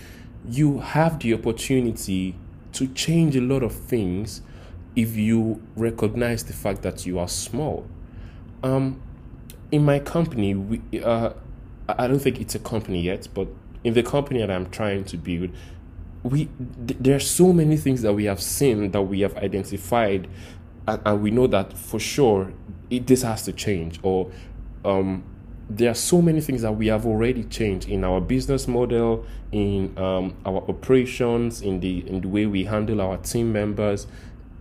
you 0.49 0.79
have 0.79 1.19
the 1.19 1.33
opportunity 1.33 2.35
to 2.73 2.87
change 2.87 3.35
a 3.35 3.41
lot 3.41 3.63
of 3.63 3.73
things 3.73 4.41
if 4.95 5.15
you 5.15 5.61
recognize 5.75 6.43
the 6.43 6.53
fact 6.53 6.81
that 6.81 7.05
you 7.05 7.19
are 7.19 7.27
small. 7.27 7.85
Um, 8.63 9.01
in 9.71 9.85
my 9.85 9.99
company, 9.99 10.53
we, 10.55 10.81
uh, 11.01 11.31
I 11.87 12.07
don't 12.07 12.19
think 12.19 12.39
it's 12.39 12.55
a 12.55 12.59
company 12.59 13.01
yet, 13.01 13.27
but 13.33 13.47
in 13.83 13.93
the 13.93 14.03
company 14.03 14.39
that 14.39 14.51
I'm 14.51 14.69
trying 14.69 15.05
to 15.05 15.17
build, 15.17 15.51
we 16.23 16.49
th- 16.87 16.99
there 16.99 17.15
are 17.15 17.19
so 17.19 17.53
many 17.53 17.77
things 17.77 18.01
that 18.01 18.13
we 18.13 18.25
have 18.25 18.41
seen 18.41 18.91
that 18.91 19.01
we 19.01 19.21
have 19.21 19.35
identified, 19.37 20.27
and, 20.87 21.01
and 21.05 21.21
we 21.21 21.31
know 21.31 21.47
that 21.47 21.73
for 21.77 21.99
sure 21.99 22.53
it, 22.89 23.07
this 23.07 23.23
has 23.23 23.43
to 23.43 23.53
change, 23.53 23.99
or 24.03 24.29
um, 24.85 25.23
there 25.77 25.91
are 25.91 25.95
so 25.95 26.21
many 26.21 26.41
things 26.41 26.61
that 26.63 26.73
we 26.73 26.87
have 26.87 27.05
already 27.05 27.43
changed 27.45 27.87
in 27.87 28.03
our 28.03 28.19
business 28.19 28.67
model, 28.67 29.25
in 29.51 29.97
um, 29.97 30.35
our 30.45 30.57
operations, 30.69 31.61
in 31.61 31.79
the 31.79 32.07
in 32.07 32.21
the 32.21 32.27
way 32.27 32.45
we 32.45 32.65
handle 32.65 32.99
our 33.01 33.17
team 33.17 33.51
members, 33.53 34.07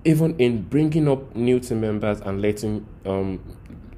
even 0.04 0.36
in 0.38 0.62
bringing 0.62 1.08
up 1.08 1.34
new 1.34 1.58
team 1.58 1.80
members 1.80 2.20
and 2.20 2.40
letting 2.40 2.86
um, 3.06 3.40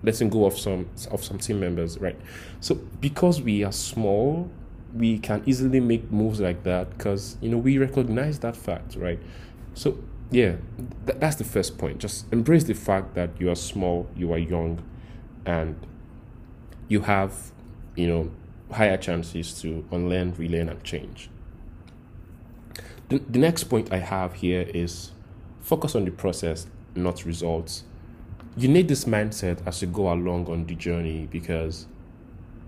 letting 0.02 0.30
go 0.30 0.46
of 0.46 0.58
some 0.58 0.88
of 1.10 1.22
some 1.22 1.38
team 1.38 1.60
members, 1.60 1.98
right? 1.98 2.18
So 2.60 2.76
because 3.00 3.42
we 3.42 3.62
are 3.62 3.72
small, 3.72 4.50
we 4.94 5.18
can 5.18 5.42
easily 5.44 5.80
make 5.80 6.10
moves 6.10 6.40
like 6.40 6.62
that 6.64 6.96
because 6.96 7.36
you 7.40 7.50
know 7.50 7.58
we 7.58 7.78
recognize 7.78 8.38
that 8.40 8.56
fact, 8.56 8.96
right? 8.96 9.18
So 9.74 9.98
yeah, 10.30 10.56
th- 11.06 11.18
that's 11.18 11.36
the 11.36 11.44
first 11.44 11.76
point. 11.76 11.98
Just 11.98 12.32
embrace 12.32 12.64
the 12.64 12.74
fact 12.74 13.14
that 13.16 13.38
you 13.38 13.50
are 13.50 13.54
small, 13.54 14.08
you 14.16 14.32
are 14.32 14.38
young, 14.38 14.82
and 15.44 15.76
you 16.92 17.00
have, 17.00 17.32
you 17.96 18.06
know, 18.06 18.30
higher 18.70 18.98
chances 18.98 19.58
to 19.62 19.82
unlearn, 19.90 20.34
relearn, 20.34 20.68
and 20.68 20.84
change. 20.84 21.30
The, 23.08 23.18
the 23.18 23.38
next 23.38 23.64
point 23.64 23.90
I 23.90 23.96
have 23.96 24.34
here 24.34 24.66
is 24.74 25.12
focus 25.62 25.94
on 25.94 26.04
the 26.04 26.10
process, 26.10 26.66
not 26.94 27.24
results. 27.24 27.84
You 28.58 28.68
need 28.68 28.88
this 28.88 29.06
mindset 29.06 29.66
as 29.66 29.80
you 29.80 29.88
go 29.88 30.12
along 30.12 30.50
on 30.50 30.66
the 30.66 30.74
journey 30.74 31.28
because 31.30 31.86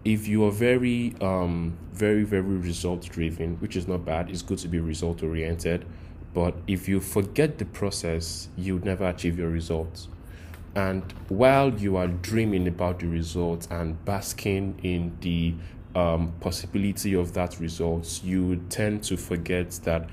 if 0.06 0.26
you 0.26 0.42
are 0.46 0.50
very, 0.50 1.14
um, 1.20 1.76
very, 1.92 2.24
very 2.24 2.42
result 2.42 3.02
driven, 3.10 3.56
which 3.56 3.76
is 3.76 3.86
not 3.86 4.06
bad, 4.06 4.30
it's 4.30 4.40
good 4.40 4.58
to 4.60 4.68
be 4.68 4.80
result 4.80 5.22
oriented. 5.22 5.84
But 6.32 6.54
if 6.66 6.88
you 6.88 7.00
forget 7.00 7.58
the 7.58 7.66
process, 7.66 8.48
you 8.56 8.80
never 8.84 9.06
achieve 9.06 9.38
your 9.38 9.50
results. 9.50 10.08
And 10.76 11.02
while 11.28 11.72
you 11.72 11.96
are 11.96 12.08
dreaming 12.08 12.66
about 12.66 12.98
the 12.98 13.06
results 13.06 13.68
and 13.70 14.02
basking 14.04 14.78
in 14.82 15.16
the 15.20 15.54
um, 15.94 16.32
possibility 16.40 17.14
of 17.14 17.32
that 17.34 17.60
result, 17.60 18.20
you 18.24 18.56
tend 18.68 19.04
to 19.04 19.16
forget 19.16 19.70
that 19.84 20.10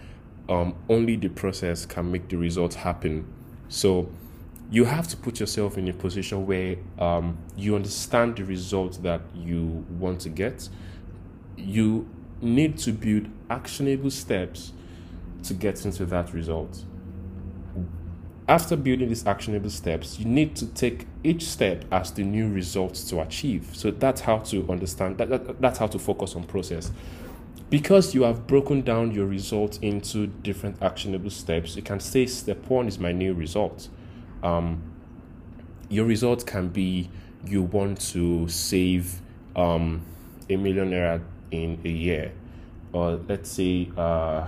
um, 0.49 0.75
only 0.87 1.15
the 1.15 1.29
process 1.29 1.85
can 1.85 2.11
make 2.11 2.29
the 2.29 2.37
result 2.37 2.75
happen. 2.75 3.25
So 3.69 4.09
you 4.69 4.85
have 4.85 5.07
to 5.07 5.17
put 5.17 5.39
yourself 5.39 5.77
in 5.77 5.87
a 5.87 5.93
position 5.93 6.45
where 6.45 6.77
um, 6.99 7.37
you 7.55 7.75
understand 7.75 8.35
the 8.35 8.45
result 8.45 9.01
that 9.01 9.21
you 9.33 9.85
want 9.97 10.21
to 10.21 10.29
get. 10.29 10.69
You 11.57 12.07
need 12.39 12.77
to 12.79 12.91
build 12.91 13.27
actionable 13.49 14.11
steps 14.11 14.73
to 15.43 15.55
get 15.55 15.85
into 15.85 16.05
that 16.05 16.33
result 16.33 16.85
after 18.51 18.75
building 18.75 19.07
these 19.07 19.25
actionable 19.25 19.69
steps, 19.69 20.19
you 20.19 20.25
need 20.25 20.57
to 20.57 20.65
take 20.65 21.07
each 21.23 21.45
step 21.45 21.85
as 21.89 22.11
the 22.11 22.21
new 22.21 22.51
results 22.51 23.05
to 23.05 23.21
achieve. 23.21 23.69
So 23.71 23.91
that's 23.91 24.19
how 24.19 24.39
to 24.39 24.69
understand 24.69 25.17
that, 25.19 25.29
that 25.29 25.61
that's 25.61 25.79
how 25.79 25.87
to 25.87 25.97
focus 25.97 26.35
on 26.35 26.43
process. 26.43 26.91
Because 27.69 28.13
you 28.13 28.23
have 28.23 28.47
broken 28.47 28.81
down 28.81 29.11
your 29.11 29.25
results 29.25 29.77
into 29.77 30.27
different 30.27 30.83
actionable 30.83 31.29
steps, 31.29 31.77
you 31.77 31.81
can 31.81 32.01
say 32.01 32.25
step 32.25 32.67
one 32.67 32.89
is 32.89 32.99
my 32.99 33.13
new 33.13 33.33
result. 33.33 33.87
Um, 34.43 34.83
your 35.87 36.03
result 36.03 36.45
can 36.45 36.67
be 36.67 37.09
you 37.45 37.61
want 37.61 38.01
to 38.11 38.49
save 38.49 39.21
um, 39.55 40.01
a 40.49 40.57
millionaire 40.57 41.21
in 41.51 41.79
a 41.85 41.89
year, 41.89 42.33
or 42.91 43.17
let's 43.29 43.49
say 43.49 43.89
uh, 43.95 44.45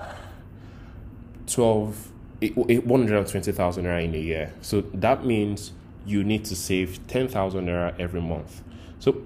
12 1.47 2.12
120,000 2.41 3.85
naira 3.85 4.03
in 4.03 4.15
a 4.15 4.17
year. 4.17 4.53
So 4.61 4.81
that 4.93 5.25
means 5.25 5.71
you 6.05 6.23
need 6.23 6.45
to 6.45 6.55
save 6.55 7.05
10,000 7.07 7.65
naira 7.65 7.97
every 7.99 8.21
month. 8.21 8.61
So 8.99 9.21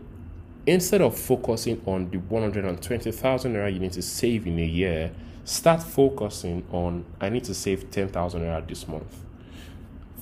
instead 0.66 1.02
of 1.02 1.18
focusing 1.18 1.82
on 1.86 2.10
the 2.12 2.18
120,000 2.18 3.54
naira 3.54 3.74
you 3.74 3.80
need 3.80 3.94
to 3.94 4.02
save 4.02 4.46
in 4.48 4.60
a 4.60 4.66
year, 4.66 5.12
start 5.46 5.82
focusing 5.82 6.66
on 6.72 7.06
I 7.20 7.30
need 7.30 7.46
to 7.46 7.54
save 7.54 7.90
10,000 7.90 8.42
naira 8.42 8.68
this 8.68 8.88
month. 8.88 9.24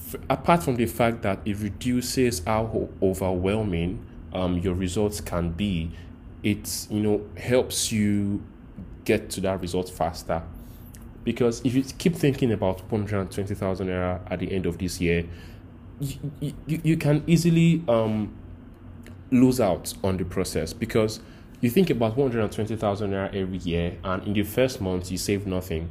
F- 0.08 0.22
apart 0.30 0.63
from 0.63 0.75
the 0.75 0.86
fact 0.86 1.24
that 1.24 1.39
it 1.46 1.58
reduces 1.60 2.42
how 2.46 2.89
overwhelming 3.01 4.06
um, 4.34 4.60
your 4.60 4.75
results 4.75 5.20
can 5.22 5.50
be, 5.51 5.92
it 6.44 6.88
you 6.89 7.00
know 7.00 7.25
helps 7.38 7.92
you 7.92 8.44
get 9.04 9.30
to 9.32 9.42
that 9.42 9.62
result 9.62 9.89
faster. 9.89 10.44
Because 11.25 11.62
if 11.65 11.74
you 11.74 11.84
keep 11.84 12.15
thinking 12.15 12.53
about 12.53 12.89
120,000 12.89 13.88
naira 13.88 14.22
at 14.32 14.39
the 14.39 14.53
end 14.53 14.65
of 14.65 14.77
this 14.77 15.01
year, 15.01 15.25
you, 16.00 16.53
you, 16.67 16.82
you 16.84 16.98
can 16.98 17.24
easily 17.27 17.84
um, 17.89 18.34
lose 19.32 19.60
out 19.60 19.94
on 20.03 20.15
the 20.17 20.24
process 20.24 20.72
because 20.72 21.20
you 21.62 21.70
think 21.70 21.89
about 21.89 22.15
120,000 22.15 23.12
naira 23.12 23.34
every 23.34 23.58
year, 23.58 23.98
and 24.03 24.24
in 24.27 24.34
the 24.34 24.44
first 24.44 24.79
month, 24.82 25.12
you 25.12 25.17
save 25.17 25.48
nothing. 25.48 25.89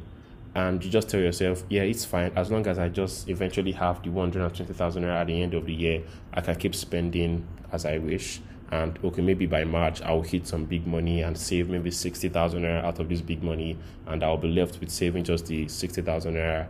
And 0.53 0.81
you 0.81 0.89
just 0.89 1.09
tell 1.09 1.19
yourself, 1.19 1.65
yeah, 1.69 1.81
it's 1.81 2.05
fine. 2.05 2.31
As 2.33 2.49
long 2.49 2.65
as 2.65 2.79
I 2.79 2.87
just 2.87 3.27
eventually 3.27 3.73
have 3.73 4.01
the 4.03 4.09
120,000 4.09 5.03
naira 5.03 5.15
at 5.19 5.27
the 5.27 5.41
end 5.41 5.53
of 5.53 5.65
the 5.65 5.73
year, 5.73 6.03
I 6.33 6.39
can 6.39 6.55
keep 6.55 6.73
spending 6.73 7.45
as 7.73 7.85
I 7.85 7.97
wish. 7.97 8.39
And 8.71 8.97
okay, 9.03 9.21
maybe 9.21 9.45
by 9.45 9.63
March, 9.63 10.01
I'll 10.01 10.21
hit 10.21 10.47
some 10.47 10.65
big 10.65 10.87
money 10.87 11.21
and 11.21 11.37
save 11.37 11.69
maybe 11.69 11.91
60,000 11.91 12.63
naira 12.63 12.83
out 12.83 12.99
of 12.99 13.09
this 13.09 13.21
big 13.21 13.43
money, 13.43 13.77
and 14.07 14.23
I'll 14.23 14.37
be 14.37 14.47
left 14.47 14.79
with 14.79 14.89
saving 14.89 15.23
just 15.23 15.45
the 15.47 15.67
60,000 15.67 16.33
naira 16.33 16.67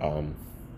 um, 0.00 0.34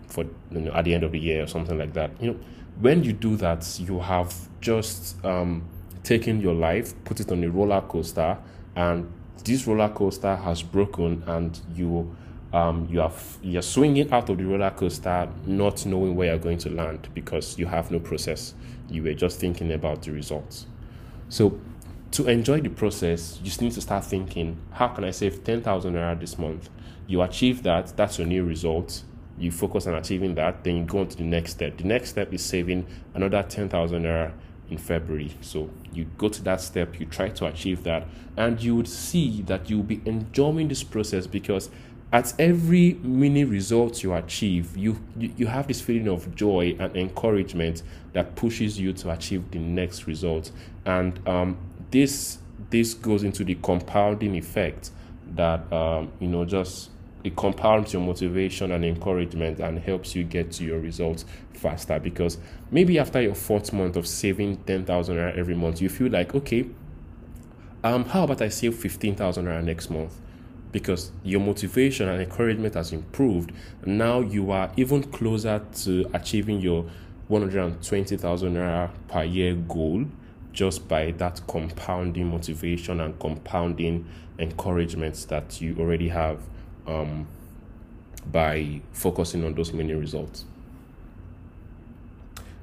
for 0.07 0.25
you 0.51 0.61
know, 0.61 0.71
at 0.73 0.85
the 0.85 0.93
end 0.93 1.03
of 1.03 1.11
the 1.11 1.19
year 1.19 1.43
or 1.43 1.47
something 1.47 1.77
like 1.77 1.93
that. 1.93 2.11
You 2.19 2.31
know, 2.31 2.39
when 2.79 3.03
you 3.03 3.13
do 3.13 3.35
that, 3.37 3.79
you 3.79 3.99
have 3.99 4.33
just 4.59 5.23
um, 5.23 5.63
taken 6.03 6.41
your 6.41 6.53
life, 6.53 6.93
put 7.03 7.19
it 7.19 7.31
on 7.31 7.43
a 7.43 7.49
roller 7.49 7.81
coaster, 7.81 8.37
and 8.75 9.11
this 9.43 9.67
roller 9.67 9.89
coaster 9.89 10.35
has 10.35 10.63
broken, 10.63 11.23
and 11.27 11.59
you 11.75 12.15
um, 12.53 12.87
you 12.89 13.01
are 13.01 13.11
you're 13.41 13.61
swinging 13.61 14.11
out 14.11 14.29
of 14.29 14.37
the 14.37 14.45
roller 14.45 14.71
coaster, 14.71 15.29
not 15.45 15.85
knowing 15.85 16.15
where 16.15 16.29
you're 16.29 16.37
going 16.37 16.57
to 16.59 16.69
land 16.69 17.09
because 17.13 17.57
you 17.57 17.65
have 17.65 17.91
no 17.91 17.99
process. 17.99 18.53
You 18.89 19.03
were 19.03 19.13
just 19.13 19.39
thinking 19.39 19.71
about 19.71 20.03
the 20.03 20.11
results. 20.11 20.67
So, 21.29 21.59
to 22.11 22.27
enjoy 22.27 22.61
the 22.61 22.69
process, 22.69 23.37
you 23.39 23.45
just 23.45 23.61
need 23.61 23.73
to 23.73 23.81
start 23.81 24.05
thinking: 24.05 24.57
How 24.71 24.87
can 24.89 25.03
I 25.03 25.11
save 25.11 25.43
ten 25.43 25.61
thousand 25.61 25.93
naira 25.93 26.19
this 26.19 26.37
month? 26.37 26.69
You 27.07 27.21
achieve 27.21 27.63
that. 27.63 27.95
That's 27.97 28.17
your 28.17 28.27
new 28.27 28.43
result 28.43 29.03
you 29.37 29.51
focus 29.51 29.87
on 29.87 29.95
achieving 29.95 30.35
that, 30.35 30.63
then 30.63 30.77
you 30.77 30.83
go 30.85 30.99
on 30.99 31.07
to 31.09 31.17
the 31.17 31.23
next 31.23 31.51
step. 31.51 31.77
The 31.77 31.83
next 31.83 32.09
step 32.09 32.33
is 32.33 32.43
saving 32.43 32.87
another 33.13 33.43
10,000 33.43 34.03
naira 34.03 34.33
in 34.69 34.77
February. 34.77 35.35
So 35.41 35.69
you 35.93 36.05
go 36.17 36.29
to 36.29 36.43
that 36.43 36.61
step, 36.61 36.99
you 36.99 37.05
try 37.05 37.29
to 37.29 37.45
achieve 37.45 37.83
that, 37.83 38.07
and 38.37 38.61
you 38.61 38.75
would 38.75 38.87
see 38.87 39.41
that 39.43 39.69
you'll 39.69 39.83
be 39.83 40.01
enjoying 40.05 40.69
this 40.69 40.83
process 40.83 41.27
because 41.27 41.69
at 42.15 42.33
every 42.39 42.93
mini 43.03 43.43
result 43.43 44.01
you 44.01 44.13
achieve, 44.13 44.77
you, 44.77 44.97
you, 45.17 45.33
you 45.35 45.47
have 45.47 45.67
this 45.67 45.81
feeling 45.81 46.07
of 46.07 46.33
joy 46.33 46.73
and 46.79 46.95
encouragement 46.95 47.83
that 48.13 48.37
pushes 48.37 48.79
you 48.79 48.93
to 48.93 49.11
achieve 49.11 49.51
the 49.51 49.59
next 49.59 50.07
result. 50.07 50.49
And 50.85 51.19
um, 51.27 51.57
this 51.91 52.37
this 52.69 52.93
goes 52.93 53.23
into 53.23 53.43
the 53.43 53.55
compounding 53.55 54.33
effect 54.37 54.91
that 55.35 55.71
um, 55.73 56.09
you 56.21 56.29
know 56.29 56.45
just 56.45 56.89
it 57.25 57.35
compounds 57.35 57.91
your 57.91 58.01
motivation 58.01 58.71
and 58.71 58.85
encouragement 58.85 59.59
and 59.59 59.77
helps 59.79 60.15
you 60.15 60.23
get 60.23 60.53
to 60.53 60.63
your 60.63 60.79
results 60.79 61.25
faster 61.51 61.99
because 61.99 62.37
maybe 62.71 62.97
after 62.97 63.21
your 63.21 63.35
fourth 63.35 63.73
month 63.73 63.97
of 63.97 64.07
saving 64.07 64.55
10,000 64.63 65.17
naira 65.17 65.37
every 65.37 65.55
month 65.55 65.81
you 65.81 65.89
feel 65.89 66.11
like 66.11 66.33
okay 66.33 66.65
um 67.83 68.05
how 68.05 68.23
about 68.23 68.41
I 68.41 68.49
save 68.49 68.75
15,000 68.75 69.45
naira 69.45 69.63
next 69.63 69.89
month 69.89 70.13
because 70.75 71.09
your 71.23 71.39
motivation 71.39 72.09
and 72.09 72.21
encouragement 72.21 72.73
has 72.73 72.91
improved 72.91 73.49
now 73.85 74.19
you 74.19 74.51
are 74.51 74.69
even 74.75 75.01
closer 75.01 75.61
to 75.73 76.05
achieving 76.13 76.59
your 76.59 76.83
120,000 77.29 78.53
naira 78.53 78.91
per 79.07 79.23
year 79.23 79.55
goal 79.55 80.03
just 80.51 80.85
by 80.89 81.11
that 81.11 81.39
compounding 81.47 82.27
motivation 82.27 82.99
and 82.99 83.17
compounding 83.21 84.05
encouragements 84.37 85.23
that 85.23 85.61
you 85.61 85.77
already 85.79 86.09
have 86.09 86.41
um, 86.87 87.25
by 88.29 88.81
focusing 88.91 89.45
on 89.45 89.53
those 89.53 89.71
many 89.71 89.93
results. 89.93 90.43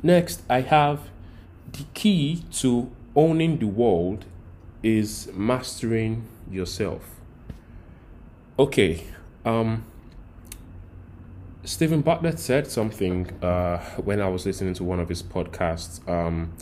Next, 0.03 0.43
I 0.51 0.61
have 0.61 1.01
the 1.73 1.85
key 1.95 2.45
to 2.61 2.91
owning 3.17 3.59
the 3.59 3.69
world 3.69 4.27
is 4.83 5.31
mastering 5.33 6.29
yourself. 6.51 7.22
Okay, 8.63 9.03
um, 9.45 9.83
Steven 11.65 12.01
Bartlett 12.01 12.39
said 12.39 12.69
something 12.69 13.29
uh, 13.43 13.79
when 13.97 14.21
I 14.21 14.29
was 14.29 14.47
listening 14.47 14.73
to 14.75 14.85
one 14.85 15.01
of 15.01 15.09
his 15.09 15.21
podcasts. 15.21 16.09
Um, 16.09 16.53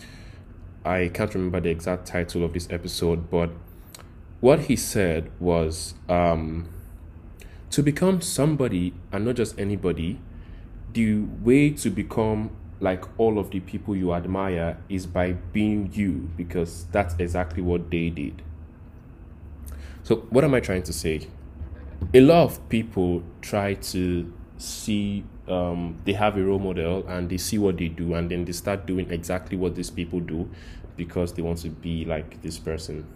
I 0.82 1.10
can't 1.12 1.34
remember 1.34 1.60
the 1.60 1.68
exact 1.68 2.06
title 2.06 2.42
of 2.42 2.54
this 2.54 2.66
episode, 2.70 3.30
but 3.30 3.50
what 4.40 4.60
he 4.60 4.76
said 4.76 5.30
was 5.38 5.92
um, 6.08 6.70
to 7.68 7.82
become 7.82 8.22
somebody 8.22 8.94
and 9.12 9.26
not 9.26 9.36
just 9.36 9.58
anybody, 9.58 10.20
the 10.94 11.18
way 11.18 11.68
to 11.68 11.90
become 11.90 12.56
like 12.80 13.04
all 13.18 13.38
of 13.38 13.50
the 13.50 13.60
people 13.60 13.94
you 13.94 14.14
admire 14.14 14.78
is 14.88 15.04
by 15.04 15.32
being 15.32 15.90
you 15.92 16.30
because 16.34 16.86
that's 16.92 17.14
exactly 17.18 17.62
what 17.62 17.90
they 17.90 18.08
did. 18.08 18.40
So, 20.02 20.16
what 20.30 20.44
am 20.44 20.54
I 20.54 20.60
trying 20.60 20.84
to 20.84 20.94
say? 20.94 21.28
A 22.12 22.20
lot 22.20 22.44
of 22.44 22.68
people 22.68 23.22
try 23.40 23.74
to 23.74 24.32
see 24.58 25.24
um, 25.48 25.96
they 26.04 26.12
have 26.12 26.36
a 26.36 26.42
role 26.44 26.58
model 26.58 27.06
and 27.08 27.28
they 27.28 27.36
see 27.36 27.58
what 27.58 27.76
they 27.76 27.88
do 27.88 28.14
and 28.14 28.30
then 28.30 28.44
they 28.44 28.52
start 28.52 28.86
doing 28.86 29.10
exactly 29.10 29.56
what 29.56 29.74
these 29.74 29.90
people 29.90 30.20
do 30.20 30.48
because 30.96 31.32
they 31.32 31.42
want 31.42 31.58
to 31.58 31.68
be 31.68 32.04
like 32.04 32.42
this 32.42 32.58
person. 32.58 33.06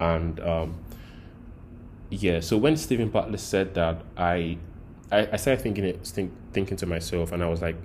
And 0.00 0.40
um, 0.40 0.78
yeah, 2.10 2.40
so 2.40 2.56
when 2.56 2.76
Steven 2.76 3.08
Bartlett 3.08 3.40
said 3.40 3.74
that, 3.74 4.02
I, 4.16 4.58
I, 5.10 5.28
I 5.32 5.36
started 5.36 5.62
thinking 5.62 5.84
it, 5.84 6.06
think, 6.06 6.32
thinking 6.52 6.76
to 6.78 6.86
myself, 6.86 7.32
and 7.32 7.42
I 7.42 7.48
was 7.48 7.62
like, 7.62 7.76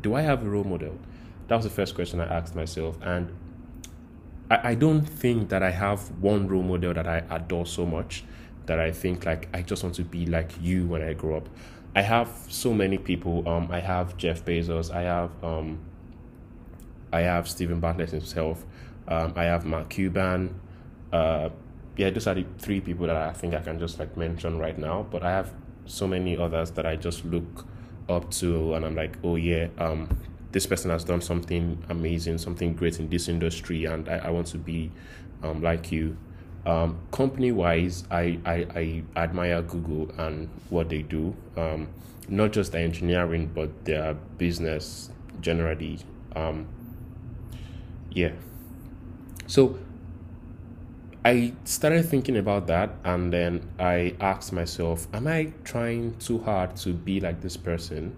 do 0.00 0.14
I 0.14 0.22
have 0.22 0.44
a 0.44 0.48
role 0.48 0.64
model? 0.64 0.98
That 1.48 1.56
was 1.56 1.64
the 1.64 1.70
first 1.70 1.94
question 1.94 2.20
I 2.20 2.26
asked 2.26 2.54
myself, 2.54 2.96
and 3.02 3.34
I, 4.50 4.70
I 4.70 4.74
don't 4.74 5.02
think 5.02 5.48
that 5.50 5.62
I 5.62 5.70
have 5.70 6.10
one 6.20 6.46
role 6.48 6.62
model 6.62 6.94
that 6.94 7.06
I 7.06 7.22
adore 7.30 7.66
so 7.66 7.84
much 7.84 8.24
that 8.66 8.78
I 8.80 8.92
think 8.92 9.26
like 9.26 9.48
I 9.54 9.62
just 9.62 9.82
want 9.82 9.94
to 9.96 10.02
be 10.04 10.26
like 10.26 10.52
you 10.60 10.86
when 10.86 11.02
I 11.02 11.12
grow 11.14 11.36
up. 11.36 11.48
I 11.96 12.02
have 12.02 12.28
so 12.48 12.72
many 12.72 12.98
people. 12.98 13.48
Um, 13.48 13.68
I 13.70 13.80
have 13.80 14.16
Jeff 14.16 14.44
Bezos. 14.44 14.92
I 14.92 15.02
have 15.02 15.30
um, 15.44 15.78
I 17.12 17.20
have 17.20 17.48
Steven 17.48 17.80
Bartlett 17.80 18.10
himself. 18.10 18.64
Um, 19.06 19.34
I 19.36 19.44
have 19.44 19.64
Mark 19.64 19.90
Cuban. 19.90 20.60
Uh, 21.12 21.50
yeah, 21.96 22.10
those 22.10 22.26
are 22.26 22.34
the 22.34 22.44
three 22.58 22.80
people 22.80 23.06
that 23.06 23.16
I 23.16 23.32
think 23.32 23.54
I 23.54 23.60
can 23.60 23.78
just 23.78 23.98
like 23.98 24.16
mention 24.16 24.58
right 24.58 24.76
now. 24.76 25.06
But 25.08 25.22
I 25.22 25.30
have 25.30 25.52
so 25.86 26.08
many 26.08 26.36
others 26.36 26.72
that 26.72 26.86
I 26.86 26.96
just 26.96 27.24
look 27.24 27.66
up 28.08 28.30
to, 28.32 28.74
and 28.74 28.84
I'm 28.84 28.96
like, 28.96 29.16
oh 29.22 29.36
yeah, 29.36 29.68
um, 29.78 30.08
this 30.50 30.66
person 30.66 30.90
has 30.90 31.04
done 31.04 31.20
something 31.20 31.82
amazing, 31.88 32.38
something 32.38 32.74
great 32.74 32.98
in 32.98 33.08
this 33.08 33.28
industry, 33.28 33.84
and 33.84 34.08
I, 34.08 34.16
I 34.18 34.30
want 34.30 34.48
to 34.48 34.58
be 34.58 34.90
um, 35.42 35.62
like 35.62 35.92
you. 35.92 36.16
Um, 36.66 36.98
company 37.12 37.52
wise, 37.52 38.04
I, 38.10 38.38
I, 38.46 38.66
I 38.74 39.02
admire 39.16 39.62
Google 39.62 40.10
and 40.18 40.48
what 40.70 40.88
they 40.88 41.02
do. 41.02 41.34
Um, 41.56 41.88
not 42.28 42.52
just 42.52 42.72
the 42.72 42.78
engineering, 42.78 43.50
but 43.54 43.84
their 43.84 44.14
business 44.14 45.10
generally. 45.40 45.98
Um, 46.34 46.66
yeah. 48.10 48.32
So 49.46 49.78
I 51.24 51.52
started 51.64 52.04
thinking 52.08 52.36
about 52.36 52.66
that 52.66 52.90
and 53.04 53.32
then 53.32 53.68
I 53.78 54.14
asked 54.20 54.52
myself, 54.52 55.06
am 55.12 55.26
I 55.26 55.52
trying 55.64 56.16
too 56.18 56.38
hard 56.40 56.76
to 56.76 56.92
be 56.92 57.20
like 57.20 57.40
this 57.40 57.56
person? 57.56 58.16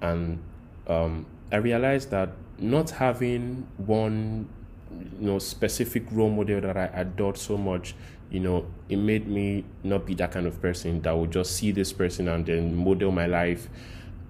And 0.00 0.40
um, 0.86 1.26
I 1.52 1.56
realized 1.56 2.10
that 2.10 2.30
not 2.58 2.90
having 2.90 3.66
one 3.78 4.48
you 4.90 5.26
know 5.26 5.38
specific 5.38 6.04
role 6.10 6.30
model 6.30 6.60
that 6.60 6.76
I 6.76 6.86
adored 7.00 7.38
so 7.38 7.56
much, 7.56 7.94
you 8.30 8.40
know, 8.40 8.66
it 8.88 8.96
made 8.96 9.26
me 9.28 9.64
not 9.84 10.06
be 10.06 10.14
that 10.14 10.32
kind 10.32 10.46
of 10.46 10.60
person 10.60 11.02
that 11.02 11.16
would 11.16 11.30
just 11.30 11.56
see 11.56 11.72
this 11.72 11.92
person 11.92 12.28
and 12.28 12.44
then 12.46 12.74
model 12.74 13.10
my 13.12 13.26
life, 13.26 13.68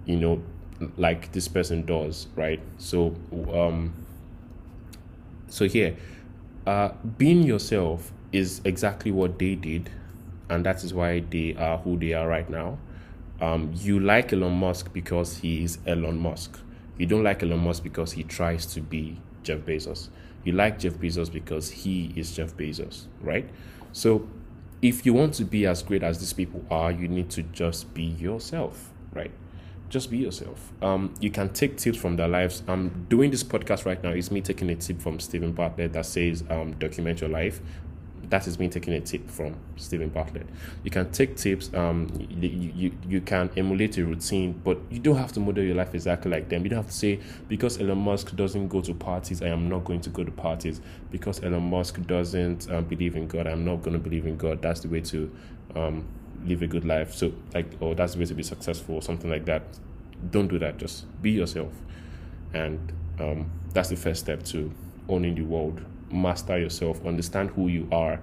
you 0.06 0.16
know, 0.16 0.42
like 0.96 1.32
this 1.32 1.48
person 1.48 1.84
does, 1.84 2.26
right? 2.36 2.60
So 2.78 3.14
um 3.52 3.94
so 5.48 5.66
here 5.66 5.96
uh, 6.66 6.92
being 7.18 7.42
yourself 7.42 8.12
is 8.32 8.60
exactly 8.64 9.10
what 9.10 9.38
they 9.38 9.54
did, 9.54 9.90
and 10.48 10.64
that 10.64 10.84
is 10.84 10.94
why 10.94 11.20
they 11.20 11.54
are 11.56 11.78
who 11.78 11.98
they 11.98 12.12
are 12.12 12.28
right 12.28 12.48
now. 12.48 12.78
Um, 13.40 13.72
you 13.74 13.98
like 13.98 14.32
Elon 14.32 14.52
Musk 14.52 14.92
because 14.92 15.38
he 15.38 15.64
is 15.64 15.78
Elon 15.86 16.18
Musk. 16.18 16.58
You 16.98 17.06
don't 17.06 17.24
like 17.24 17.42
Elon 17.42 17.60
Musk 17.60 17.82
because 17.82 18.12
he 18.12 18.22
tries 18.22 18.66
to 18.74 18.80
be 18.80 19.16
Jeff 19.42 19.60
Bezos. 19.60 20.08
You 20.44 20.52
like 20.52 20.78
Jeff 20.78 20.94
Bezos 20.94 21.32
because 21.32 21.70
he 21.70 22.12
is 22.16 22.34
Jeff 22.34 22.56
Bezos, 22.56 23.04
right? 23.20 23.48
So 23.92 24.28
if 24.82 25.04
you 25.04 25.12
want 25.12 25.34
to 25.34 25.44
be 25.44 25.66
as 25.66 25.82
great 25.82 26.02
as 26.02 26.18
these 26.18 26.32
people 26.32 26.64
are, 26.70 26.90
you 26.90 27.08
need 27.08 27.30
to 27.30 27.42
just 27.42 27.92
be 27.92 28.04
yourself, 28.04 28.90
right? 29.12 29.30
Just 29.88 30.10
be 30.10 30.18
yourself. 30.18 30.72
Um, 30.80 31.14
you 31.20 31.30
can 31.30 31.52
take 31.52 31.76
tips 31.76 31.98
from 31.98 32.16
their 32.16 32.28
lives. 32.28 32.62
I'm 32.68 33.06
doing 33.08 33.30
this 33.30 33.42
podcast 33.42 33.84
right 33.84 34.02
now. 34.02 34.10
It's 34.10 34.30
me 34.30 34.40
taking 34.40 34.70
a 34.70 34.76
tip 34.76 35.02
from 35.02 35.18
Steven 35.18 35.52
Bartlett 35.52 35.92
that 35.92 36.06
says, 36.06 36.44
um, 36.48 36.72
document 36.74 37.20
your 37.20 37.30
life 37.30 37.60
that 38.28 38.46
is 38.46 38.58
me 38.58 38.68
taking 38.68 38.92
a 38.92 39.00
tip 39.00 39.28
from 39.30 39.56
Steven 39.76 40.08
Bartlett. 40.08 40.46
You 40.84 40.90
can 40.90 41.10
take 41.10 41.36
tips, 41.36 41.72
um, 41.74 42.08
you, 42.30 42.48
you, 42.48 42.92
you 43.08 43.20
can 43.20 43.50
emulate 43.56 43.98
a 43.98 44.04
routine, 44.04 44.60
but 44.64 44.78
you 44.90 44.98
don't 44.98 45.16
have 45.16 45.32
to 45.32 45.40
model 45.40 45.64
your 45.64 45.74
life 45.74 45.94
exactly 45.94 46.30
like 46.30 46.48
them. 46.48 46.62
You 46.62 46.70
don't 46.70 46.78
have 46.78 46.88
to 46.88 46.92
say, 46.96 47.20
because 47.48 47.80
Elon 47.80 47.98
Musk 47.98 48.36
doesn't 48.36 48.68
go 48.68 48.80
to 48.82 48.94
parties, 48.94 49.42
I 49.42 49.48
am 49.48 49.68
not 49.68 49.84
going 49.84 50.00
to 50.02 50.10
go 50.10 50.22
to 50.22 50.30
parties. 50.30 50.80
Because 51.10 51.42
Elon 51.42 51.70
Musk 51.70 52.00
doesn't 52.06 52.70
um, 52.70 52.84
believe 52.84 53.16
in 53.16 53.26
God, 53.26 53.46
I'm 53.46 53.64
not 53.64 53.82
going 53.82 53.94
to 53.94 53.98
believe 53.98 54.26
in 54.26 54.36
God. 54.36 54.62
That's 54.62 54.80
the 54.80 54.88
way 54.88 55.00
to 55.00 55.34
um, 55.74 56.06
live 56.44 56.62
a 56.62 56.66
good 56.66 56.84
life. 56.84 57.14
So, 57.14 57.32
like, 57.54 57.66
or 57.80 57.94
that's 57.94 58.12
the 58.12 58.20
way 58.20 58.26
to 58.26 58.34
be 58.34 58.42
successful, 58.42 58.96
or 58.96 59.02
something 59.02 59.30
like 59.30 59.46
that. 59.46 59.62
Don't 60.30 60.48
do 60.48 60.58
that. 60.58 60.76
Just 60.76 61.06
be 61.22 61.30
yourself. 61.30 61.72
And 62.52 62.92
um, 63.18 63.50
that's 63.72 63.88
the 63.88 63.96
first 63.96 64.20
step 64.20 64.42
to 64.44 64.72
owning 65.08 65.34
the 65.34 65.42
world 65.42 65.80
master 66.10 66.58
yourself, 66.58 67.04
understand 67.06 67.50
who 67.50 67.68
you 67.68 67.88
are, 67.92 68.20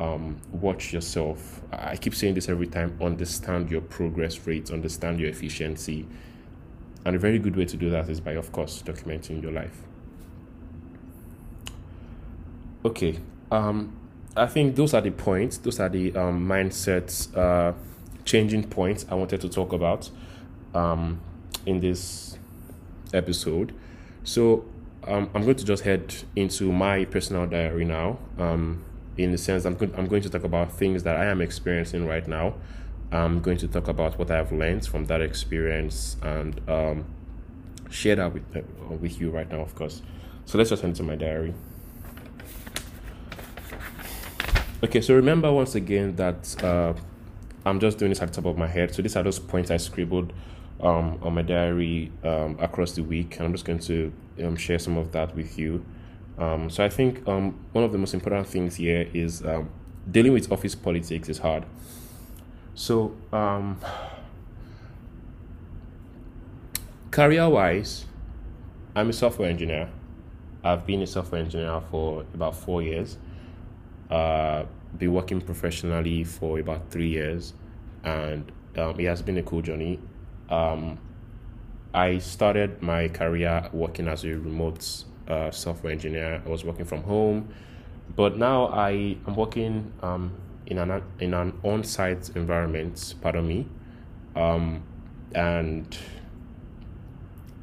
um, 0.00 0.40
watch 0.52 0.92
yourself. 0.92 1.60
I 1.72 1.96
keep 1.96 2.14
saying 2.14 2.34
this 2.34 2.48
every 2.48 2.66
time 2.66 2.96
understand 3.00 3.70
your 3.70 3.80
progress 3.80 4.46
rates, 4.46 4.70
understand 4.70 5.20
your 5.20 5.28
efficiency. 5.28 6.06
And 7.04 7.16
a 7.16 7.18
very 7.18 7.38
good 7.38 7.56
way 7.56 7.64
to 7.64 7.76
do 7.76 7.90
that 7.90 8.08
is 8.08 8.20
by, 8.20 8.32
of 8.32 8.52
course, 8.52 8.82
documenting 8.82 9.42
your 9.42 9.52
life. 9.52 9.82
Okay, 12.84 13.18
um, 13.50 13.96
I 14.36 14.46
think 14.46 14.76
those 14.76 14.94
are 14.94 15.00
the 15.00 15.10
points, 15.10 15.58
those 15.58 15.80
are 15.80 15.88
the 15.88 16.14
um, 16.14 16.46
mindsets, 16.48 17.36
uh, 17.36 17.72
changing 18.24 18.68
points 18.68 19.04
I 19.10 19.14
wanted 19.14 19.40
to 19.40 19.48
talk 19.48 19.72
about 19.72 20.10
um, 20.74 21.20
in 21.66 21.80
this 21.80 22.38
episode. 23.12 23.74
So, 24.22 24.64
um, 25.08 25.30
I'm 25.34 25.42
going 25.42 25.56
to 25.56 25.64
just 25.64 25.84
head 25.84 26.14
into 26.36 26.70
my 26.70 27.04
personal 27.06 27.46
diary 27.46 27.84
now. 27.84 28.18
Um, 28.38 28.84
in 29.16 29.32
the 29.32 29.38
sense, 29.38 29.64
I'm 29.64 29.74
going, 29.74 29.92
I'm 29.96 30.06
going 30.06 30.22
to 30.22 30.30
talk 30.30 30.44
about 30.44 30.70
things 30.72 31.02
that 31.02 31.16
I 31.16 31.24
am 31.24 31.40
experiencing 31.40 32.06
right 32.06 32.26
now. 32.28 32.54
I'm 33.10 33.40
going 33.40 33.56
to 33.58 33.68
talk 33.68 33.88
about 33.88 34.18
what 34.18 34.30
I've 34.30 34.52
learned 34.52 34.86
from 34.86 35.06
that 35.06 35.22
experience 35.22 36.16
and 36.22 36.60
um, 36.68 37.06
share 37.90 38.16
that 38.16 38.32
with 38.32 38.56
uh, 38.56 38.60
with 38.94 39.18
you 39.18 39.30
right 39.30 39.50
now, 39.50 39.60
of 39.60 39.74
course. 39.74 40.02
So 40.44 40.58
let's 40.58 40.70
just 40.70 40.84
into 40.84 41.02
my 41.02 41.16
diary. 41.16 41.54
Okay, 44.84 45.00
so 45.00 45.14
remember 45.14 45.50
once 45.52 45.74
again 45.74 46.14
that 46.16 46.62
uh, 46.62 46.92
I'm 47.64 47.80
just 47.80 47.98
doing 47.98 48.10
this 48.10 48.22
at 48.22 48.28
the 48.28 48.34
top 48.34 48.44
of 48.44 48.58
my 48.58 48.66
head. 48.66 48.94
So 48.94 49.02
these 49.02 49.16
are 49.16 49.22
those 49.22 49.38
points 49.38 49.70
I 49.70 49.78
scribbled 49.78 50.32
um, 50.80 51.18
on 51.22 51.34
my 51.34 51.42
diary 51.42 52.12
um, 52.24 52.56
across 52.60 52.92
the 52.92 53.02
week, 53.02 53.36
and 53.36 53.46
I'm 53.46 53.52
just 53.52 53.64
going 53.64 53.80
to 53.80 54.12
um, 54.44 54.56
share 54.56 54.78
some 54.78 54.96
of 54.96 55.12
that 55.12 55.34
with 55.34 55.58
you. 55.58 55.84
Um, 56.38 56.70
so 56.70 56.84
I 56.84 56.88
think 56.88 57.26
um, 57.26 57.58
one 57.72 57.84
of 57.84 57.92
the 57.92 57.98
most 57.98 58.14
important 58.14 58.46
things 58.46 58.76
here 58.76 59.08
is 59.12 59.44
um, 59.44 59.70
dealing 60.10 60.32
with 60.32 60.52
office 60.52 60.74
politics 60.74 61.28
is 61.28 61.38
hard. 61.38 61.64
So 62.74 63.16
career-wise, 67.10 68.04
I'm 68.94 69.10
a 69.10 69.12
software 69.12 69.50
engineer. 69.50 69.88
I've 70.62 70.86
been 70.86 71.02
a 71.02 71.06
software 71.06 71.40
engineer 71.40 71.80
for 71.90 72.24
about 72.34 72.54
four 72.54 72.82
years. 72.82 73.18
Uh, 74.10 74.64
been 74.96 75.12
working 75.12 75.40
professionally 75.40 76.24
for 76.24 76.58
about 76.58 76.90
three 76.90 77.08
years, 77.08 77.52
and 78.04 78.50
um, 78.76 78.98
it 78.98 79.06
has 79.06 79.22
been 79.22 79.38
a 79.38 79.42
cool 79.42 79.60
journey. 79.60 79.98
Um, 80.50 80.98
I 81.94 82.18
started 82.18 82.82
my 82.82 83.08
career 83.08 83.68
working 83.72 84.08
as 84.08 84.24
a 84.24 84.28
remote 84.28 85.04
uh, 85.26 85.50
software 85.50 85.92
engineer. 85.92 86.42
I 86.44 86.48
was 86.48 86.64
working 86.64 86.84
from 86.84 87.02
home, 87.02 87.48
but 88.14 88.36
now 88.36 88.66
I 88.66 89.16
am 89.26 89.36
working 89.36 89.92
um, 90.02 90.32
in 90.66 90.78
an 90.78 91.02
in 91.18 91.34
an 91.34 91.58
on-site 91.62 92.30
environment. 92.36 93.14
Pardon 93.20 93.46
me, 93.46 93.66
um, 94.36 94.82
and 95.34 95.96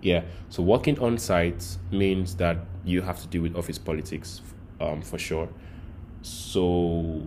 yeah, 0.02 0.24
so 0.50 0.62
working 0.64 1.00
on 1.00 1.18
site 1.18 1.78
means 1.92 2.36
that 2.36 2.58
you 2.84 3.02
have 3.02 3.20
to 3.22 3.28
deal 3.28 3.42
with 3.42 3.56
office 3.56 3.78
politics 3.78 4.42
um, 4.80 5.02
for 5.02 5.18
sure. 5.18 5.50
So 6.22 7.22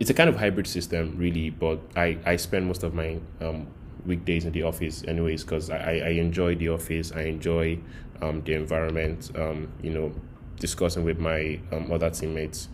it's 0.00 0.10
a 0.10 0.14
kind 0.14 0.28
of 0.28 0.36
hybrid 0.36 0.66
system, 0.66 1.16
really. 1.18 1.50
But 1.50 1.80
I 1.96 2.18
I 2.24 2.36
spend 2.36 2.66
most 2.66 2.82
of 2.82 2.94
my 2.94 3.18
um, 3.40 3.66
weekdays 4.08 4.44
in 4.44 4.52
the 4.52 4.62
office 4.64 5.04
anyways 5.06 5.44
because 5.44 5.70
I, 5.70 6.02
I 6.04 6.08
enjoy 6.10 6.56
the 6.56 6.70
office 6.70 7.12
i 7.12 7.22
enjoy 7.22 7.78
um, 8.20 8.42
the 8.42 8.54
environment 8.54 9.30
um, 9.36 9.70
you 9.82 9.90
know 9.90 10.12
discussing 10.58 11.04
with 11.04 11.18
my 11.18 11.60
um, 11.72 11.90
other 11.92 12.10
teammates 12.10 12.68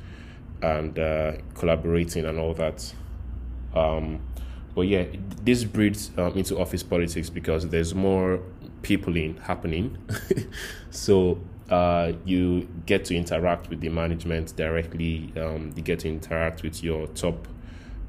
and 0.63 0.99
uh, 0.99 1.33
collaborating 1.55 2.25
and 2.25 2.39
all 2.39 2.55
that. 2.55 2.95
Um, 3.75 4.21
but 4.75 4.83
yeah 4.83 5.05
this 5.43 5.65
breeds 5.65 6.11
um, 6.17 6.33
into 6.37 6.59
office 6.59 6.83
politics 6.83 7.31
because 7.31 7.69
there's 7.69 7.95
more 7.95 8.41
peopling 8.83 9.37
happening. 9.39 9.99
So 10.91 11.41
uh, 11.71 12.13
you 12.25 12.69
get 12.87 13.05
to 13.07 13.17
interact 13.17 13.69
with 13.69 13.81
the 13.81 13.89
management 13.89 14.55
directly 14.55 15.33
um, 15.37 15.73
you 15.75 15.83
get 15.83 15.99
to 16.01 16.09
interact 16.09 16.63
with 16.63 16.85
your 16.85 17.09
top 17.09 17.49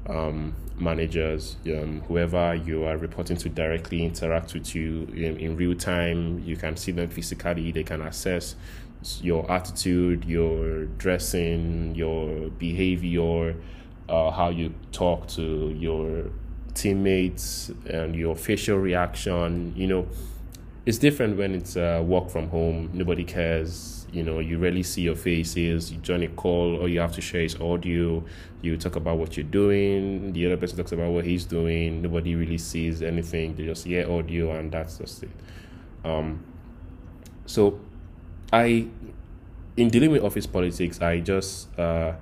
um, 0.08 0.54
managers, 0.78 1.56
um, 1.66 2.02
whoever 2.08 2.54
you 2.54 2.84
are 2.84 2.96
reporting 2.96 3.36
to 3.38 3.48
directly 3.48 4.04
interact 4.04 4.54
with 4.54 4.74
you 4.74 5.08
in, 5.14 5.36
in 5.38 5.56
real 5.56 5.74
time. 5.74 6.42
You 6.44 6.56
can 6.56 6.76
see 6.76 6.92
them 6.92 7.08
physically, 7.08 7.72
they 7.72 7.82
can 7.82 8.02
assess 8.02 8.56
your 9.20 9.50
attitude, 9.50 10.24
your 10.24 10.84
dressing, 10.84 11.94
your 11.94 12.50
behavior, 12.50 13.56
uh, 14.08 14.30
how 14.30 14.48
you 14.48 14.74
talk 14.92 15.28
to 15.28 15.70
your 15.70 16.30
teammates, 16.74 17.70
and 17.86 18.14
your 18.14 18.36
facial 18.36 18.78
reaction. 18.78 19.72
You 19.76 19.86
know, 19.86 20.08
it's 20.84 20.98
different 20.98 21.36
when 21.36 21.54
it's 21.54 21.76
uh, 21.76 22.02
work 22.04 22.30
from 22.30 22.48
home, 22.48 22.90
nobody 22.92 23.24
cares 23.24 23.95
you 24.12 24.22
know 24.22 24.38
you 24.38 24.58
rarely 24.58 24.82
see 24.82 25.02
your 25.02 25.16
faces 25.16 25.92
you 25.92 25.98
join 25.98 26.22
a 26.22 26.28
call 26.28 26.76
all 26.76 26.88
you 26.88 27.00
have 27.00 27.12
to 27.12 27.20
share 27.20 27.42
is 27.42 27.60
audio 27.60 28.22
you 28.62 28.76
talk 28.76 28.96
about 28.96 29.18
what 29.18 29.36
you're 29.36 29.44
doing 29.44 30.32
the 30.32 30.46
other 30.46 30.56
person 30.56 30.76
talks 30.76 30.92
about 30.92 31.10
what 31.10 31.24
he's 31.24 31.44
doing 31.44 32.02
nobody 32.02 32.34
really 32.34 32.58
sees 32.58 33.02
anything 33.02 33.54
they 33.56 33.64
just 33.64 33.84
hear 33.84 34.10
audio 34.10 34.58
and 34.58 34.72
that's 34.72 34.98
just 34.98 35.22
it 35.22 35.30
um 36.04 36.42
so 37.46 37.78
i 38.52 38.86
in 39.76 39.88
dealing 39.88 40.10
with 40.10 40.22
office 40.22 40.46
politics 40.46 41.00
i 41.00 41.20
just 41.20 41.76
uh 41.78 42.12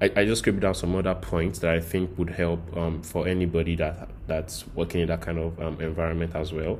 I, 0.00 0.10
I 0.14 0.24
just 0.26 0.40
scribbled 0.40 0.62
down 0.62 0.74
some 0.74 0.94
other 0.94 1.14
points 1.14 1.60
that 1.60 1.70
I 1.70 1.80
think 1.80 2.18
would 2.18 2.30
help 2.30 2.76
um, 2.76 3.02
for 3.02 3.26
anybody 3.26 3.76
that 3.76 4.10
that's 4.26 4.66
working 4.74 5.00
in 5.00 5.08
that 5.08 5.22
kind 5.22 5.38
of 5.38 5.58
um, 5.60 5.80
environment 5.80 6.32
as 6.34 6.52
well. 6.52 6.78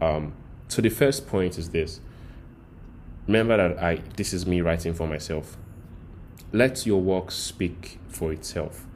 Um, 0.00 0.32
so 0.68 0.80
the 0.80 0.88
first 0.88 1.26
point 1.26 1.58
is 1.58 1.70
this: 1.70 2.00
remember 3.26 3.56
that 3.56 3.82
I 3.82 4.02
this 4.16 4.32
is 4.32 4.46
me 4.46 4.60
writing 4.60 4.94
for 4.94 5.06
myself. 5.06 5.56
Let 6.52 6.86
your 6.86 7.00
work 7.00 7.30
speak 7.30 7.98
for 8.08 8.32
itself. 8.32 8.86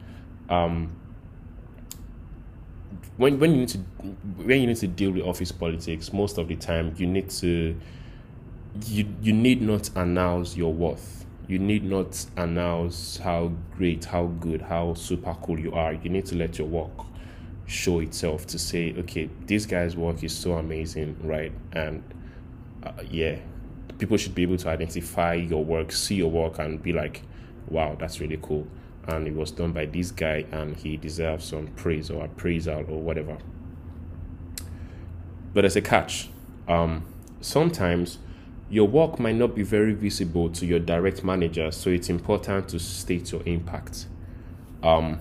Um, 0.49 0.95
when 3.17 3.39
when 3.39 3.51
you 3.51 3.57
need 3.57 3.69
to 3.69 3.77
when 3.77 4.61
you 4.61 4.67
need 4.67 4.77
to 4.77 4.87
deal 4.87 5.11
with 5.11 5.23
office 5.23 5.51
politics, 5.51 6.13
most 6.13 6.37
of 6.37 6.47
the 6.47 6.55
time 6.55 6.93
you 6.97 7.07
need 7.07 7.29
to 7.29 7.75
you 8.85 9.13
you 9.21 9.33
need 9.33 9.61
not 9.61 9.89
announce 9.95 10.55
your 10.55 10.73
worth. 10.73 11.25
You 11.47 11.59
need 11.59 11.83
not 11.83 12.25
announce 12.37 13.17
how 13.17 13.51
great, 13.75 14.05
how 14.05 14.27
good, 14.27 14.61
how 14.61 14.93
super 14.93 15.35
cool 15.41 15.59
you 15.59 15.73
are. 15.73 15.93
You 15.93 16.09
need 16.09 16.25
to 16.27 16.35
let 16.35 16.57
your 16.57 16.67
work 16.67 17.05
show 17.65 17.99
itself 17.99 18.45
to 18.47 18.59
say, 18.59 18.93
okay, 18.99 19.29
this 19.47 19.65
guy's 19.65 19.97
work 19.97 20.23
is 20.23 20.35
so 20.35 20.53
amazing, 20.53 21.17
right? 21.21 21.51
And 21.73 22.03
uh, 22.83 22.93
yeah, 23.09 23.37
people 24.01 24.17
should 24.17 24.33
be 24.33 24.41
able 24.41 24.57
to 24.57 24.67
identify 24.67 25.35
your 25.35 25.63
work, 25.63 25.91
see 25.91 26.15
your 26.15 26.31
work, 26.31 26.57
and 26.57 26.81
be 26.81 26.91
like, 26.91 27.21
wow, 27.67 27.95
that's 27.99 28.19
really 28.19 28.39
cool. 28.41 28.67
And 29.07 29.27
it 29.27 29.35
was 29.35 29.51
done 29.51 29.73
by 29.73 29.85
this 29.85 30.09
guy, 30.09 30.43
and 30.51 30.75
he 30.75 30.97
deserves 30.97 31.45
some 31.45 31.67
praise 31.67 32.09
or 32.09 32.25
appraisal 32.25 32.83
or 32.89 32.99
whatever. 32.99 33.37
But 35.53 35.61
there's 35.61 35.75
a 35.75 35.81
catch. 35.81 36.29
Um, 36.67 37.05
sometimes 37.41 38.17
your 38.71 38.87
work 38.87 39.19
might 39.19 39.35
not 39.35 39.53
be 39.53 39.61
very 39.61 39.93
visible 39.93 40.49
to 40.49 40.65
your 40.65 40.79
direct 40.79 41.23
manager, 41.23 41.69
so 41.69 41.91
it's 41.91 42.09
important 42.09 42.69
to 42.69 42.79
state 42.79 43.31
your 43.31 43.43
impact. 43.45 44.07
Um, 44.81 45.19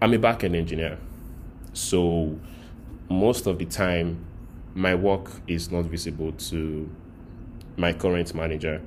I'm 0.00 0.14
a 0.14 0.18
backend 0.18 0.54
engineer, 0.54 0.98
so 1.72 2.38
most 3.08 3.48
of 3.48 3.58
the 3.58 3.64
time, 3.64 4.24
my 4.72 4.94
work 4.94 5.32
is 5.48 5.72
not 5.72 5.86
visible 5.86 6.30
to 6.30 6.88
my 7.80 7.92
current 7.92 8.34
manager. 8.34 8.80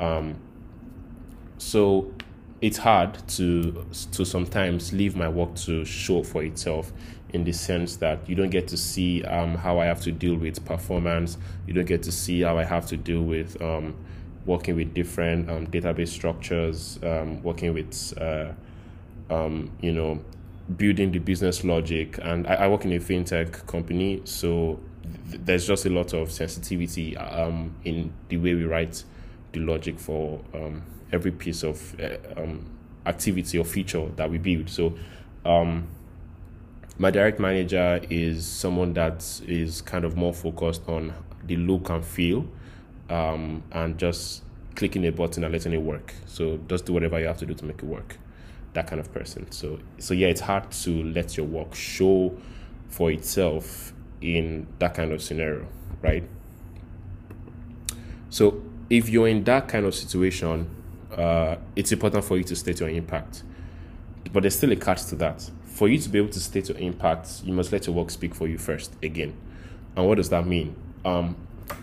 Um, 0.00 0.36
so 1.58 2.12
it's 2.60 2.78
hard 2.78 3.16
to 3.28 3.86
to 4.12 4.24
sometimes 4.24 4.92
leave 4.92 5.16
my 5.16 5.28
work 5.28 5.54
to 5.54 5.84
show 5.84 6.22
for 6.22 6.42
itself 6.42 6.92
in 7.32 7.44
the 7.44 7.52
sense 7.52 7.96
that 7.96 8.28
you 8.28 8.34
don't 8.34 8.50
get 8.50 8.66
to 8.68 8.76
see 8.76 9.22
um, 9.24 9.54
how 9.54 9.78
I 9.78 9.84
have 9.86 10.00
to 10.02 10.12
deal 10.12 10.34
with 10.34 10.64
performance. 10.64 11.38
You 11.66 11.74
don't 11.74 11.86
get 11.86 12.02
to 12.04 12.12
see 12.12 12.40
how 12.42 12.58
I 12.58 12.64
have 12.64 12.86
to 12.86 12.96
deal 12.96 13.22
with 13.22 13.60
um, 13.62 13.94
working 14.46 14.74
with 14.74 14.94
different 14.94 15.48
um, 15.48 15.66
database 15.68 16.08
structures, 16.08 16.98
um, 17.02 17.42
working 17.42 17.72
with 17.72 18.14
uh, 18.20 18.52
um, 19.30 19.70
you 19.80 19.92
know 19.92 20.22
building 20.76 21.12
the 21.12 21.18
business 21.18 21.64
logic. 21.64 22.18
And 22.22 22.46
I, 22.46 22.54
I 22.54 22.68
work 22.68 22.84
in 22.84 22.92
a 22.92 22.98
fintech 22.98 23.66
company, 23.66 24.22
so 24.24 24.80
there's 25.26 25.66
just 25.66 25.86
a 25.86 25.90
lot 25.90 26.12
of 26.14 26.30
sensitivity 26.30 27.16
um, 27.16 27.74
in 27.84 28.12
the 28.28 28.36
way 28.36 28.54
we 28.54 28.64
write 28.64 29.04
the 29.52 29.60
logic 29.60 29.98
for 29.98 30.40
every 31.12 31.32
piece 31.32 31.62
of 31.64 31.98
uh, 32.00 32.46
activity 33.06 33.58
or 33.58 33.64
feature 33.64 34.06
that 34.16 34.30
we 34.30 34.38
build. 34.38 34.68
So 34.68 34.94
my 37.00 37.10
direct 37.10 37.40
manager 37.40 37.98
is 38.10 38.46
someone 38.46 38.92
that 38.92 39.40
is 39.46 39.80
kind 39.80 40.04
of 40.04 40.18
more 40.18 40.34
focused 40.34 40.82
on 40.86 41.14
the 41.46 41.56
look 41.56 41.88
and 41.88 42.04
feel 42.04 42.46
um, 43.08 43.62
and 43.72 43.96
just 43.96 44.42
clicking 44.74 45.06
a 45.06 45.10
button 45.10 45.42
and 45.42 45.50
letting 45.50 45.72
it 45.72 45.80
work. 45.80 46.12
So 46.26 46.60
just 46.68 46.84
do 46.84 46.92
whatever 46.92 47.18
you 47.18 47.26
have 47.26 47.38
to 47.38 47.46
do 47.46 47.54
to 47.54 47.64
make 47.64 47.78
it 47.78 47.86
work. 47.86 48.18
That 48.74 48.86
kind 48.86 49.00
of 49.00 49.10
person. 49.14 49.50
So 49.50 49.78
so 49.98 50.12
yeah, 50.12 50.28
it's 50.28 50.42
hard 50.42 50.70
to 50.70 51.02
let 51.04 51.38
your 51.38 51.46
work 51.46 51.74
show 51.74 52.36
for 52.88 53.10
itself 53.10 53.94
in 54.20 54.66
that 54.78 54.94
kind 54.94 55.12
of 55.12 55.22
scenario, 55.22 55.66
right? 56.02 56.24
So 58.28 58.62
if 58.88 59.08
you're 59.08 59.28
in 59.28 59.44
that 59.44 59.68
kind 59.68 59.86
of 59.86 59.94
situation, 59.94 60.68
uh, 61.16 61.56
it's 61.76 61.92
important 61.92 62.24
for 62.24 62.36
you 62.36 62.44
to 62.44 62.56
state 62.56 62.80
your 62.80 62.88
impact. 62.88 63.42
But 64.32 64.42
there's 64.42 64.56
still 64.56 64.70
a 64.72 64.76
catch 64.76 65.06
to 65.06 65.16
that 65.16 65.50
for 65.80 65.88
you 65.88 65.96
to 65.96 66.10
be 66.10 66.18
able 66.18 66.28
to 66.28 66.40
state 66.40 66.68
your 66.68 66.76
impact, 66.76 67.40
you 67.42 67.54
must 67.54 67.72
let 67.72 67.86
your 67.86 67.96
work 67.96 68.10
speak 68.10 68.34
for 68.34 68.46
you 68.46 68.58
first 68.58 68.94
again. 69.02 69.34
And 69.96 70.06
what 70.06 70.16
does 70.16 70.28
that 70.28 70.46
mean? 70.46 70.76
Um, 71.06 71.36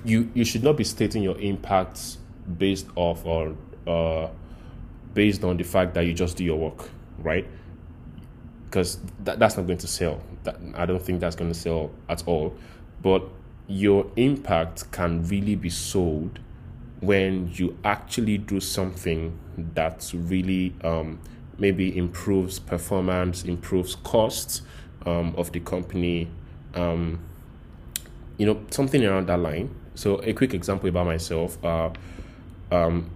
you 0.05 0.29
you 0.35 0.45
should 0.45 0.63
not 0.63 0.77
be 0.77 0.83
stating 0.83 1.23
your 1.23 1.35
impact 1.39 2.17
based 2.59 2.85
off 2.95 3.25
or 3.25 3.55
uh, 3.87 4.27
based 5.15 5.43
on 5.43 5.57
the 5.57 5.63
fact 5.63 5.95
that 5.95 6.01
you 6.01 6.13
just 6.13 6.37
do 6.37 6.43
your 6.43 6.59
work, 6.59 6.91
right? 7.17 7.47
Because 8.65 8.99
that, 9.23 9.39
that's 9.39 9.57
not 9.57 9.65
going 9.65 9.79
to 9.79 9.87
sell. 9.87 10.21
That, 10.47 10.57
I 10.75 10.85
don't 10.85 11.01
think 11.01 11.19
that's 11.19 11.35
going 11.35 11.51
to 11.51 11.59
sell 11.59 11.91
at 12.07 12.25
all. 12.25 12.55
But 13.01 13.23
your 13.67 14.09
impact 14.15 14.89
can 14.93 15.27
really 15.27 15.55
be 15.55 15.69
sold 15.69 16.39
when 17.01 17.51
you 17.53 17.77
actually 17.83 18.37
do 18.37 18.61
something 18.61 19.37
that's 19.57 20.13
really 20.13 20.73
um, 20.85 21.19
maybe 21.57 21.95
improves 21.97 22.59
performance, 22.59 23.43
improves 23.43 23.95
costs 23.95 24.61
um, 25.05 25.35
of 25.35 25.51
the 25.51 25.59
company, 25.59 26.29
um, 26.75 27.19
you 28.37 28.45
know, 28.45 28.63
something 28.71 29.05
around 29.05 29.27
that 29.27 29.39
line. 29.39 29.75
So, 29.95 30.21
a 30.23 30.31
quick 30.31 30.53
example 30.53 30.87
about 30.87 31.07
myself. 31.07 31.63
Uh, 31.63 31.89
um, 32.71 33.09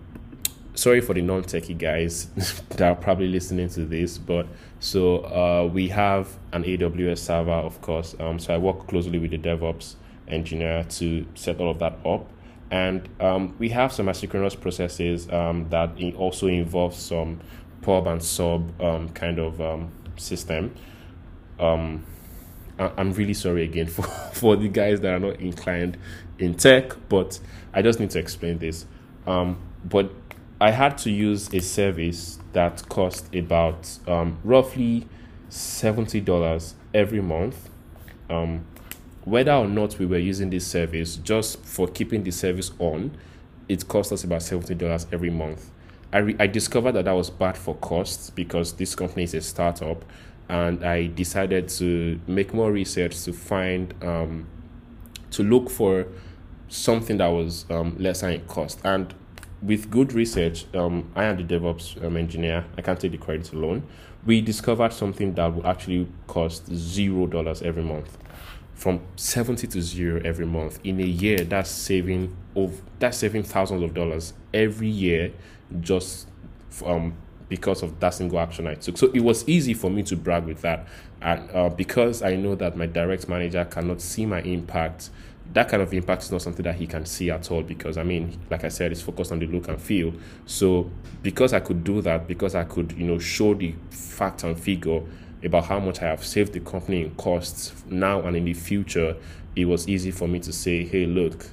sorry 0.73 1.01
for 1.01 1.13
the 1.13 1.21
non-techie 1.21 1.77
guys 1.77 2.25
that 2.69 2.81
are 2.81 2.95
probably 2.95 3.27
listening 3.27 3.69
to 3.69 3.85
this, 3.85 4.17
but 4.17 4.47
so 4.79 5.17
uh, 5.25 5.69
we 5.71 5.89
have 5.89 6.27
an 6.53 6.63
AWS 6.63 7.19
server, 7.19 7.51
of 7.51 7.81
course. 7.81 8.15
Um, 8.19 8.39
so 8.39 8.53
I 8.53 8.57
work 8.57 8.87
closely 8.87 9.19
with 9.19 9.31
the 9.31 9.37
DevOps 9.37 9.95
engineer 10.27 10.83
to 10.89 11.25
set 11.35 11.59
all 11.59 11.69
of 11.69 11.79
that 11.79 11.99
up. 12.05 12.27
And 12.71 13.07
um, 13.19 13.55
we 13.59 13.69
have 13.69 13.91
some 13.91 14.07
asynchronous 14.07 14.59
processes 14.59 15.29
um, 15.29 15.69
that 15.69 15.91
also 16.15 16.47
involve 16.47 16.95
some 16.95 17.41
pub 17.81 18.07
and 18.07 18.23
sub 18.23 18.81
um, 18.81 19.09
kind 19.09 19.39
of 19.39 19.59
um, 19.59 19.91
system. 20.15 20.73
Um, 21.59 22.05
I'm 22.79 23.11
really 23.13 23.33
sorry 23.33 23.63
again 23.65 23.87
for, 23.87 24.03
for 24.03 24.55
the 24.55 24.69
guys 24.69 25.01
that 25.01 25.13
are 25.13 25.19
not 25.19 25.39
inclined 25.41 25.97
in 26.39 26.55
tech, 26.55 26.93
but 27.09 27.39
I 27.73 27.81
just 27.81 27.99
need 27.99 28.09
to 28.11 28.19
explain 28.19 28.57
this. 28.57 28.85
But 29.25 30.11
I 30.61 30.69
had 30.69 30.99
to 30.99 31.09
use 31.09 31.51
a 31.55 31.59
service 31.59 32.37
that 32.53 32.87
cost 32.87 33.33
about 33.33 33.97
um, 34.07 34.37
roughly 34.43 35.07
$70 35.49 36.73
every 36.93 37.19
month. 37.19 37.67
Um, 38.29 38.67
whether 39.25 39.53
or 39.53 39.67
not 39.67 39.97
we 39.97 40.05
were 40.05 40.19
using 40.19 40.51
this 40.51 40.67
service, 40.67 41.15
just 41.15 41.65
for 41.65 41.87
keeping 41.87 42.23
the 42.23 42.29
service 42.29 42.69
on, 42.77 43.17
it 43.67 43.87
cost 43.87 44.11
us 44.11 44.23
about 44.23 44.41
$70 44.41 45.07
every 45.11 45.31
month. 45.31 45.71
I, 46.13 46.19
re- 46.19 46.35
I 46.39 46.45
discovered 46.45 46.91
that 46.91 47.05
that 47.05 47.13
was 47.13 47.31
bad 47.31 47.57
for 47.57 47.73
costs 47.77 48.29
because 48.29 48.73
this 48.73 48.93
company 48.93 49.23
is 49.23 49.33
a 49.33 49.41
startup 49.41 50.05
and 50.47 50.83
I 50.83 51.07
decided 51.07 51.69
to 51.69 52.19
make 52.27 52.53
more 52.53 52.71
research 52.71 53.23
to 53.23 53.33
find 53.33 53.95
um, 54.03 54.45
to 55.31 55.41
look 55.41 55.71
for 55.71 56.05
something 56.67 57.17
that 57.17 57.29
was 57.29 57.65
um, 57.71 57.95
lesser 57.97 58.29
in 58.29 58.41
cost 58.41 58.79
and 58.83 59.15
with 59.61 59.89
good 59.89 60.13
research 60.13 60.65
um, 60.75 61.11
I 61.15 61.25
am 61.25 61.37
the 61.37 61.43
DevOps 61.43 62.03
um, 62.03 62.17
engineer 62.17 62.65
I 62.77 62.81
can't 62.81 62.99
take 62.99 63.11
the 63.11 63.17
credit 63.17 63.51
alone 63.53 63.83
we 64.25 64.41
discovered 64.41 64.93
something 64.93 65.33
that 65.35 65.53
would 65.53 65.65
actually 65.65 66.07
cost 66.27 66.67
zero 66.73 67.27
dollars 67.27 67.61
every 67.61 67.83
month 67.83 68.17
from 68.73 68.99
70 69.15 69.67
to 69.67 69.81
zero 69.81 70.21
every 70.25 70.45
month 70.45 70.79
in 70.83 70.99
a 70.99 71.05
year 71.05 71.37
that's 71.43 71.69
saving 71.69 72.35
of 72.55 72.81
that's 72.99 73.17
saving 73.17 73.43
thousands 73.43 73.83
of 73.83 73.93
dollars 73.93 74.33
every 74.53 74.87
year 74.87 75.31
just 75.81 76.27
um, 76.85 77.13
because 77.51 77.83
of 77.83 77.99
that 77.99 78.13
single 78.13 78.39
action 78.39 78.65
I 78.65 78.75
took. 78.75 78.97
So 78.97 79.11
it 79.13 79.19
was 79.19 79.47
easy 79.47 79.73
for 79.73 79.91
me 79.91 80.03
to 80.03 80.15
brag 80.15 80.45
with 80.45 80.61
that. 80.61 80.87
And 81.21 81.51
uh, 81.51 81.67
because 81.67 82.21
I 82.21 82.37
know 82.37 82.55
that 82.55 82.77
my 82.77 82.85
direct 82.85 83.27
manager 83.27 83.65
cannot 83.65 83.99
see 83.99 84.25
my 84.25 84.41
impact, 84.41 85.09
that 85.53 85.67
kind 85.67 85.81
of 85.81 85.93
impact 85.93 86.23
is 86.23 86.31
not 86.31 86.41
something 86.41 86.63
that 86.63 86.75
he 86.75 86.87
can 86.87 87.05
see 87.05 87.29
at 87.29 87.51
all 87.51 87.61
because 87.61 87.97
I 87.97 88.03
mean, 88.03 88.39
like 88.49 88.63
I 88.63 88.69
said, 88.69 88.91
it's 88.91 89.01
focused 89.01 89.31
on 89.31 89.39
the 89.39 89.47
look 89.47 89.67
and 89.67 89.81
feel. 89.81 90.13
So 90.45 90.89
because 91.21 91.53
I 91.53 91.59
could 91.59 91.83
do 91.83 92.01
that, 92.01 92.27
because 92.27 92.55
I 92.55 92.63
could, 92.63 92.93
you 92.93 93.05
know, 93.05 93.19
show 93.19 93.53
the 93.53 93.75
fact 93.89 94.43
and 94.43 94.57
figure 94.59 95.01
about 95.43 95.65
how 95.65 95.79
much 95.79 96.01
I 96.01 96.05
have 96.05 96.25
saved 96.25 96.53
the 96.53 96.59
company 96.59 97.01
in 97.01 97.15
costs 97.15 97.73
now 97.89 98.21
and 98.21 98.35
in 98.37 98.45
the 98.45 98.53
future, 98.53 99.17
it 99.55 99.65
was 99.65 99.87
easy 99.87 100.11
for 100.11 100.27
me 100.27 100.39
to 100.39 100.53
say, 100.53 100.85
hey, 100.85 101.05
look, 101.05 101.45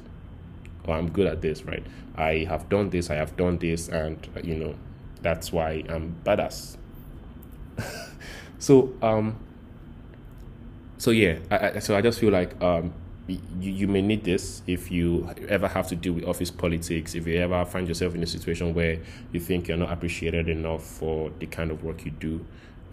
oh, 0.86 0.92
I'm 0.92 1.10
good 1.10 1.26
at 1.26 1.42
this, 1.42 1.64
right? 1.64 1.84
I 2.16 2.46
have 2.48 2.68
done 2.68 2.90
this, 2.90 3.10
I 3.10 3.14
have 3.14 3.36
done 3.36 3.58
this, 3.58 3.88
and 3.88 4.26
you 4.42 4.56
know, 4.56 4.74
that's 5.22 5.52
why 5.52 5.84
I'm 5.88 6.16
badass. 6.24 6.76
so 8.58 8.92
um, 9.02 9.36
so 10.98 11.10
yeah, 11.10 11.38
I, 11.50 11.70
I, 11.70 11.78
so 11.78 11.96
I 11.96 12.00
just 12.00 12.18
feel 12.18 12.32
like 12.32 12.60
um, 12.60 12.92
you, 13.28 13.38
you 13.60 13.86
may 13.86 14.00
need 14.00 14.24
this 14.24 14.62
if 14.66 14.90
you 14.90 15.28
ever 15.48 15.68
have 15.68 15.86
to 15.88 15.96
deal 15.96 16.14
with 16.14 16.24
office 16.24 16.50
politics, 16.50 17.14
if 17.14 17.26
you 17.26 17.38
ever 17.38 17.64
find 17.64 17.86
yourself 17.86 18.14
in 18.14 18.22
a 18.22 18.26
situation 18.26 18.74
where 18.74 18.98
you 19.32 19.40
think 19.40 19.68
you're 19.68 19.76
not 19.76 19.92
appreciated 19.92 20.48
enough 20.48 20.82
for 20.82 21.30
the 21.38 21.46
kind 21.46 21.70
of 21.70 21.84
work 21.84 22.04
you 22.04 22.10
do. 22.10 22.44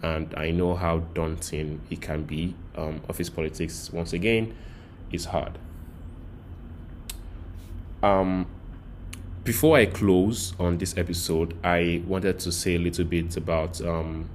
And 0.02 0.32
I 0.36 0.50
know 0.50 0.74
how 0.74 0.98
daunting 0.98 1.80
it 1.90 2.02
can 2.02 2.24
be. 2.24 2.54
Um, 2.76 3.00
office 3.08 3.30
politics, 3.30 3.90
once 3.92 4.12
again, 4.12 4.54
is 5.10 5.24
hard. 5.24 5.58
Um, 8.02 8.46
before 9.42 9.78
I 9.78 9.86
close 9.86 10.52
on 10.60 10.78
this 10.78 10.98
episode, 10.98 11.54
I 11.64 12.02
wanted 12.06 12.38
to 12.40 12.52
say 12.52 12.74
a 12.74 12.78
little 12.78 13.06
bit 13.06 13.36
about 13.36 13.80
um, 13.80 14.28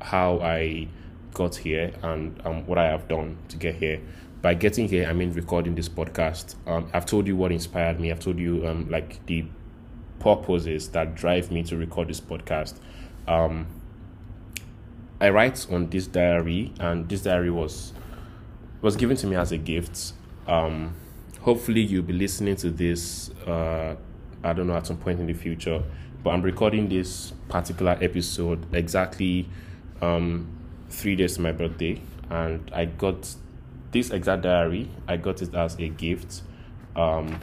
how 0.00 0.40
I 0.40 0.88
got 1.32 1.56
here 1.56 1.92
and 2.02 2.38
um, 2.44 2.66
what 2.66 2.76
I 2.76 2.84
have 2.84 3.08
done 3.08 3.38
to 3.48 3.56
get 3.56 3.76
here. 3.76 4.00
By 4.42 4.54
getting 4.54 4.88
here, 4.88 5.06
I 5.08 5.12
mean 5.12 5.32
recording 5.34 5.76
this 5.76 5.88
podcast. 5.88 6.56
Um, 6.66 6.90
I've 6.92 7.06
told 7.06 7.28
you 7.28 7.36
what 7.36 7.52
inspired 7.52 8.00
me. 8.00 8.10
I've 8.10 8.18
told 8.18 8.40
you 8.40 8.66
um, 8.66 8.90
like 8.90 9.24
the 9.26 9.44
purposes 10.18 10.88
that 10.88 11.14
drive 11.14 11.52
me 11.52 11.62
to 11.62 11.76
record 11.76 12.08
this 12.08 12.20
podcast. 12.20 12.74
Um, 13.28 13.68
I 15.20 15.30
write 15.30 15.64
on 15.70 15.90
this 15.90 16.08
diary, 16.08 16.72
and 16.80 17.08
this 17.08 17.22
diary 17.22 17.52
was 17.52 17.92
was 18.80 18.96
given 18.96 19.16
to 19.18 19.28
me 19.28 19.36
as 19.36 19.52
a 19.52 19.58
gift. 19.58 20.12
Um, 20.48 20.96
hopefully, 21.42 21.80
you'll 21.80 22.02
be 22.02 22.12
listening 22.12 22.56
to 22.56 22.70
this. 22.70 23.30
Uh, 23.46 23.94
I 24.42 24.52
don't 24.52 24.66
know 24.66 24.74
at 24.74 24.88
some 24.88 24.96
point 24.96 25.20
in 25.20 25.26
the 25.28 25.34
future, 25.34 25.84
but 26.24 26.30
I'm 26.30 26.42
recording 26.42 26.88
this 26.88 27.32
particular 27.48 27.96
episode 28.00 28.66
exactly 28.74 29.48
um, 30.00 30.48
three 30.90 31.14
days 31.14 31.36
to 31.36 31.42
my 31.42 31.52
birthday, 31.52 32.02
and 32.28 32.68
I 32.74 32.86
got 32.86 33.36
this 33.92 34.10
exact 34.10 34.42
diary. 34.42 34.88
I 35.06 35.16
got 35.16 35.42
it 35.42 35.54
as 35.54 35.78
a 35.78 35.88
gift, 35.88 36.42
um, 36.96 37.38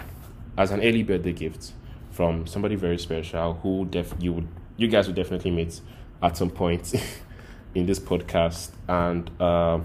as 0.58 0.72
an 0.72 0.82
early 0.82 1.04
birthday 1.04 1.34
gift 1.34 1.74
from 2.12 2.46
somebody 2.48 2.76
very 2.76 2.98
special 2.98 3.54
who 3.54 3.86
def 3.86 4.14
you 4.20 4.34
would 4.34 4.48
you 4.78 4.88
guys 4.88 5.08
would 5.08 5.16
definitely 5.16 5.52
meet 5.52 5.80
at 6.22 6.36
some 6.36 6.50
point 6.50 6.94
in 7.76 7.86
this 7.86 8.00
podcast, 8.00 8.72
and 8.88 9.30
uh, 9.40 9.80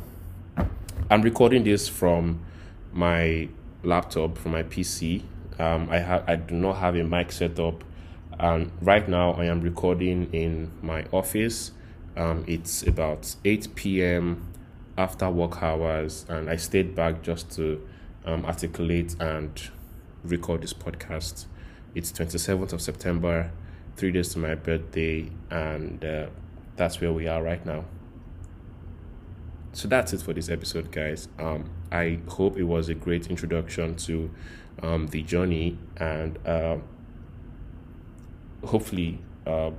I'm 1.11 1.23
recording 1.23 1.65
this 1.65 1.89
from 1.89 2.45
my 2.93 3.49
laptop 3.83 4.39
from 4.39 4.53
my 4.53 4.63
PC 4.63 5.23
Um, 5.59 5.89
I 5.91 5.99
have 5.99 6.25
I 6.29 6.37
do 6.37 6.55
not 6.55 6.75
have 6.79 6.97
a 6.97 7.05
mic 7.05 7.31
set 7.31 7.61
up, 7.61 7.85
and 8.39 8.73
right 8.81 9.09
now 9.09 9.33
I 9.33 9.45
am 9.45 9.61
recording 9.61 10.29
in 10.33 10.73
my 10.83 11.05
office. 11.13 11.71
Um, 12.17 12.45
it's 12.47 12.83
about 12.87 13.37
eight 13.45 13.75
p.m. 13.75 14.49
after 14.97 15.29
work 15.31 15.63
hours, 15.63 16.27
and 16.29 16.49
I 16.49 16.57
stayed 16.57 16.95
back 16.95 17.23
just 17.23 17.51
to 17.53 17.87
um, 18.25 18.45
articulate 18.45 19.17
and 19.21 19.51
record 20.23 20.63
this 20.63 20.73
podcast. 20.73 21.47
It's 21.95 22.11
twenty 22.13 22.39
seventh 22.39 22.73
of 22.73 22.81
September, 22.81 23.51
three 23.97 24.13
days 24.13 24.31
to 24.31 24.39
my 24.39 24.55
birthday, 24.55 25.31
and 25.51 26.05
uh, 26.05 26.27
that's 26.77 27.01
where 27.01 27.13
we 27.13 27.27
are 27.29 27.43
right 27.43 27.65
now. 27.65 27.85
So 29.73 29.89
that's 29.89 30.13
it 30.13 30.23
for 30.23 30.33
this 30.33 30.49
episode 30.49 30.93
guys. 30.93 31.29
Um 31.39 31.71
i 31.95 32.19
hope 32.29 32.59
it 32.59 32.65
was 32.65 32.89
a 32.89 32.95
great 32.95 33.29
introduction 33.29 33.95
to 33.95 34.29
um 34.83 35.07
the 35.09 35.23
journey 35.23 35.79
and 35.97 36.39
uh 36.47 36.77
hopefully 38.65 39.21
uh 39.47 39.71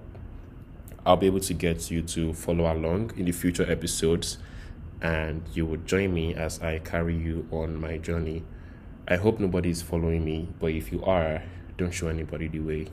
i'll 1.06 1.18
be 1.18 1.28
able 1.28 1.40
to 1.42 1.54
get 1.54 1.92
you 1.92 2.02
to 2.02 2.34
follow 2.34 2.72
along 2.72 3.12
in 3.18 3.26
the 3.26 3.32
future 3.32 3.70
episodes 3.70 4.38
and 5.02 5.44
you 5.54 5.66
would 5.66 5.86
join 5.86 6.14
me 6.14 6.34
as 6.34 6.62
i 6.62 6.80
carry 6.80 7.16
you 7.16 7.48
on 7.52 7.76
my 7.80 7.98
journey. 7.98 8.44
I 9.08 9.18
hope 9.18 9.40
nobody 9.40 9.70
is 9.70 9.82
following 9.82 10.26
me 10.26 10.50
but 10.60 10.72
if 10.72 10.92
you 10.92 11.04
are 11.04 11.44
don't 11.78 11.94
show 11.94 12.08
anybody 12.08 12.48
the 12.48 12.60
way 12.60 12.88